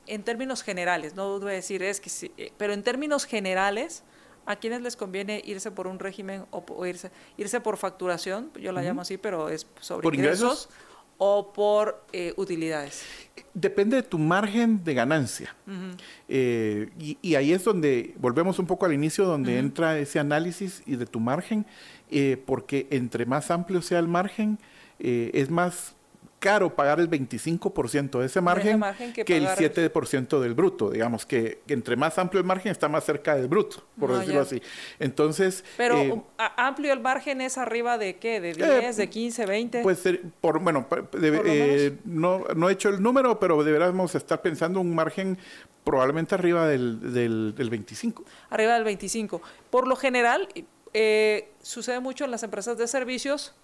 [0.07, 4.03] en términos generales, no voy a decir es que sí, eh, pero en términos generales,
[4.49, 8.51] ¿A quiénes les conviene irse por un régimen o, irse, irse por facturación?
[8.59, 10.71] Yo la llamo así, pero es sobre ingresos,
[11.19, 13.05] o por eh, utilidades.
[13.53, 15.55] Depende de tu margen de ganancia.
[16.29, 20.97] Eh, y, ahí es donde, volvemos un poco al inicio, donde entra ese análisis y
[20.97, 21.67] de tu margen,
[22.11, 24.59] eh, porque entre más amplio sea el margen,
[24.99, 25.95] es más
[26.39, 28.81] caro pagar el 25% de ese margen,
[29.13, 30.91] que, el 7% del bruto.
[30.91, 34.63] Digamos que, entre más amplio el margen está más cerca del bruto, por decirlo así.
[34.99, 35.65] Entonces...
[35.77, 36.23] Pero eh,
[36.57, 38.41] amplio el margen es arriba de qué?
[38.41, 39.83] ¿De 10, de 15, 20?
[39.83, 40.03] Pues
[40.41, 40.87] por, bueno,
[41.23, 45.39] eh, no, no he hecho el número, pero deberíamos estar pensando un margen
[45.85, 47.15] probablemente arriba del,
[47.55, 48.25] del, 25.
[48.51, 49.41] Arriba del 25.
[49.71, 50.49] Por lo general,
[50.93, 53.55] eh, sucede mucho en las empresas de servicios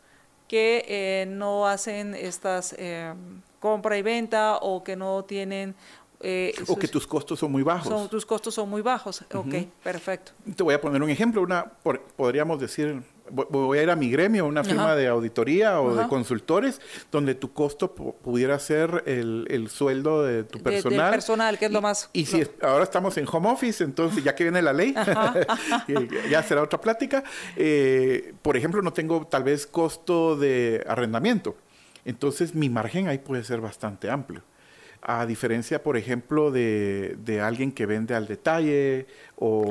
[0.49, 3.15] que eh, no hacen estas eh,
[3.61, 5.75] compra y venta o que no tienen...
[6.21, 7.89] Eh, o que tus costos son muy bajos.
[7.89, 9.23] Son, tus costos son muy bajos.
[9.35, 10.33] Ok, perfecto.
[10.57, 11.43] Te voy a poner un ejemplo.
[11.43, 11.71] Una,
[12.17, 16.81] podríamos decir, voy a ir a mi gremio, una firma de auditoría o de consultores,
[17.11, 21.07] donde tu costo pudiera ser el, sueldo de tu personal.
[21.07, 22.11] De, personal, que es lo más...
[22.13, 24.95] Y, si ahora estamos en home office, entonces ya que viene la ley,
[26.31, 27.25] ya será otra plática.
[27.57, 31.57] Eh, por ejemplo, no tengo tal vez costo de arrendamiento.
[32.05, 34.43] Entonces mi margen ahí puede ser bastante amplio.
[35.01, 39.07] A diferencia, por ejemplo, de, alguien que vende al detalle
[39.37, 39.65] o,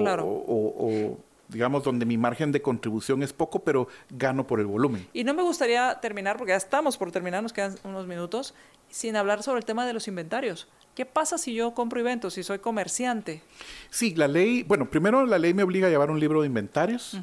[0.48, 1.18] o
[1.50, 5.08] digamos, donde mi margen de contribución es poco, pero gano por el volumen.
[5.14, 8.54] Y no me gustaría terminar, porque ya estamos por terminar, nos quedan unos minutos,
[8.90, 10.68] sin hablar sobre el tema de los inventarios.
[10.96, 13.42] ¿Qué pasa si yo compro y vendo, si soy comerciante?
[13.90, 17.18] Sí, la ley, bueno, primero la ley me obliga a llevar un libro de inventarios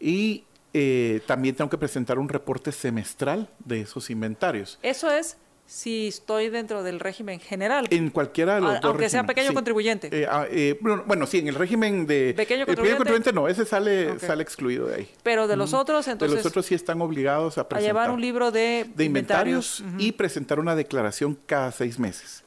[0.00, 0.44] y
[0.74, 4.78] eh, también tengo que presentar un reporte semestral de esos inventarios.
[4.82, 5.36] Eso es
[5.72, 7.86] si estoy dentro del régimen general.
[7.88, 10.10] En cualquiera de los dos Aunque sea pequeño contribuyente.
[10.12, 12.34] Eh, ah, eh, bueno, sí, en el régimen de...
[12.36, 12.74] Pequeño contribuyente.
[12.76, 15.10] pequeño contribuyente no, ese sale, sale excluido de ahí.
[15.22, 16.36] Pero de los otros, entonces...
[16.36, 17.84] De los otros sí están obligados a presentar...
[17.84, 22.44] A llevar un libro de, de inventarios, y presentar una declaración cada seis meses.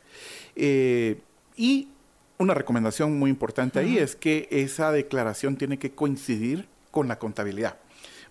[0.56, 1.20] Eh,
[1.58, 1.88] y
[2.38, 7.78] una recomendación muy importante ahí es que esa declaración tiene que coincidir con la contabilidad.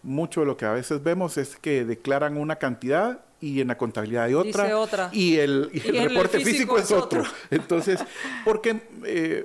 [0.05, 3.77] Mucho de lo que a veces vemos es que declaran una cantidad y en la
[3.77, 5.11] contabilidad hay otra, otra.
[5.13, 7.23] y el, reporte físico, es otro.
[7.51, 8.01] Entonces,
[8.45, 9.45] porque eh,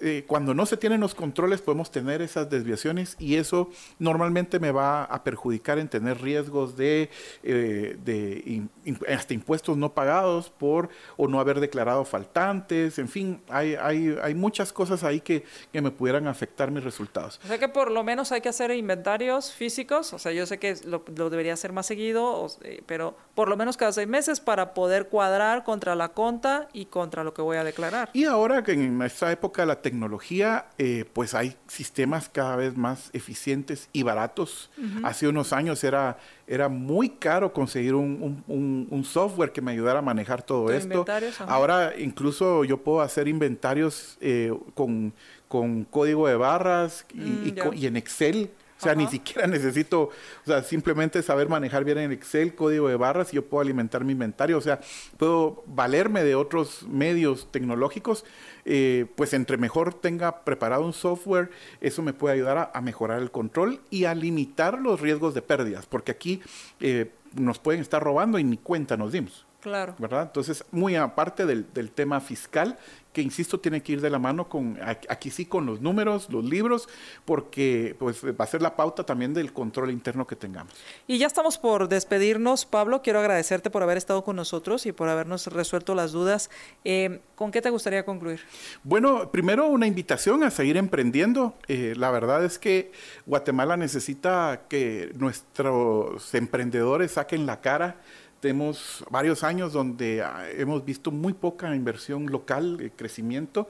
[0.00, 4.70] eh, cuando no se tienen los controles podemos tener esas desviaciones y eso normalmente me
[4.70, 7.10] va a perjudicar en tener riesgos de,
[7.42, 8.62] eh, de
[9.08, 14.34] hasta impuestos no pagados por o no haber declarado faltantes, en fin, hay, hay, hay
[14.34, 17.40] muchas cosas ahí que, que me pudieran afectar mis resultados.
[17.44, 20.58] O sea que por lo menos hay que hacer inventarios físicos, o sea, yo sé
[20.58, 22.46] que lo, lo debería hacer más seguido,
[22.86, 27.24] pero por lo menos cada seis meses para poder cuadrar contra la conta y contra
[27.24, 28.10] lo que voy a declarar.
[28.12, 32.76] Y ahora que en esta época de la tecnología, eh, pues hay sistemas cada vez
[32.76, 34.68] más eficientes y baratos.
[35.04, 40.02] Hace unos años era, era muy caro conseguir un, un, software que me ayudara a
[40.02, 41.06] manejar todo esto.
[41.46, 45.14] Ahora incluso yo puedo hacer inventarios eh, con,
[45.48, 50.46] con código de barras y, mm, y en Excel o sea, ni siquiera necesito, o
[50.46, 54.12] sea, simplemente saber manejar bien en Excel, código de barras y yo puedo alimentar mi
[54.12, 54.56] inventario.
[54.56, 54.80] O sea,
[55.18, 58.24] puedo valerme de otros medios tecnológicos.
[58.64, 61.50] Eh, pues entre mejor tenga preparado un software,
[61.82, 65.86] eso me puede ayudar a, mejorar el control y a limitar los riesgos de pérdidas,
[65.86, 66.40] porque aquí
[66.80, 69.46] eh, nos pueden estar robando y ni cuenta nos dimos.
[69.60, 69.94] Claro.
[69.98, 70.22] ¿Verdad?
[70.22, 72.78] Entonces, muy aparte del, del tema fiscal,
[73.12, 76.44] que insisto tiene que ir de la mano con aquí sí con los números, los
[76.44, 76.88] libros,
[77.24, 80.72] porque pues va a ser la pauta también del control interno que tengamos.
[81.06, 83.02] Y ya estamos por despedirnos, Pablo.
[83.02, 86.50] Quiero agradecerte por haber estado con nosotros y por habernos resuelto las dudas.
[86.84, 88.40] Eh, ¿Con qué te gustaría concluir?
[88.84, 91.54] Bueno, primero una invitación a seguir emprendiendo.
[91.66, 92.92] Eh, la verdad es que
[93.26, 97.96] Guatemala necesita que nuestros emprendedores saquen la cara
[98.40, 103.68] tenemos varios años donde ah, hemos visto muy poca inversión local, de crecimiento,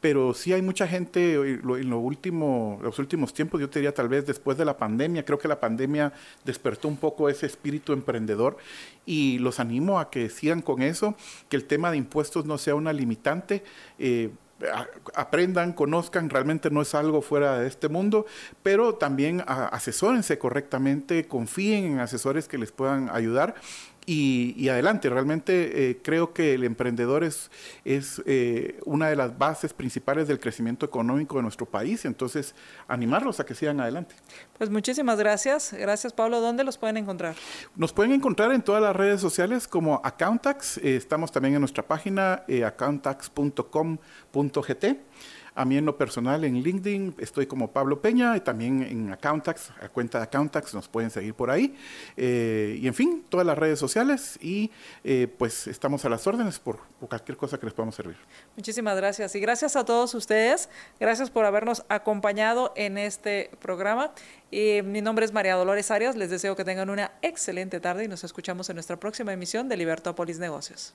[0.00, 4.26] pero sí hay mucha gente en último, los últimos tiempos, yo te diría tal vez
[4.26, 6.12] después de la pandemia, creo que la pandemia
[6.44, 8.58] despertó un poco ese espíritu emprendedor
[9.06, 11.14] y los animo a que sigan con eso,
[11.48, 13.64] que el tema de impuestos no sea una limitante.
[13.98, 14.30] Eh,
[15.14, 18.26] aprendan, conozcan, realmente no es algo fuera de este mundo,
[18.62, 23.54] pero también asesórense correctamente, confíen en asesores que les puedan ayudar
[24.12, 25.08] y, adelante.
[25.08, 27.48] Realmente eh, creo que el emprendedor es,
[27.84, 32.56] es eh, una de las bases principales del crecimiento económico de nuestro país, entonces
[32.88, 34.16] animarlos a que sigan adelante.
[34.58, 35.72] Pues muchísimas gracias.
[35.72, 36.40] Gracias Pablo.
[36.40, 37.36] ¿Dónde los pueden encontrar?
[37.76, 40.78] Nos pueden encontrar en todas las redes sociales como Accountax.
[40.78, 44.84] Eh, estamos también en nuestra página accountax.com.gt.
[45.54, 49.70] A mí en lo personal en LinkedIn estoy como Pablo Peña y también en Accountax,
[49.80, 51.76] a cuenta de Accountax, nos pueden seguir por ahí.
[52.16, 54.70] Eh, y en fin, todas las redes sociales y
[55.04, 56.78] eh, pues estamos a las órdenes por,
[57.08, 58.16] cualquier cosa que les podamos servir.
[58.56, 60.68] Muchísimas gracias y gracias a todos ustedes.
[60.98, 64.12] Gracias por habernos acompañado en este programa.
[64.50, 66.16] Y mi nombre es María Dolores Arias.
[66.16, 69.76] Les deseo que tengan una excelente tarde y nos escuchamos en nuestra próxima emisión de
[69.76, 70.94] Libertópolis Negocios.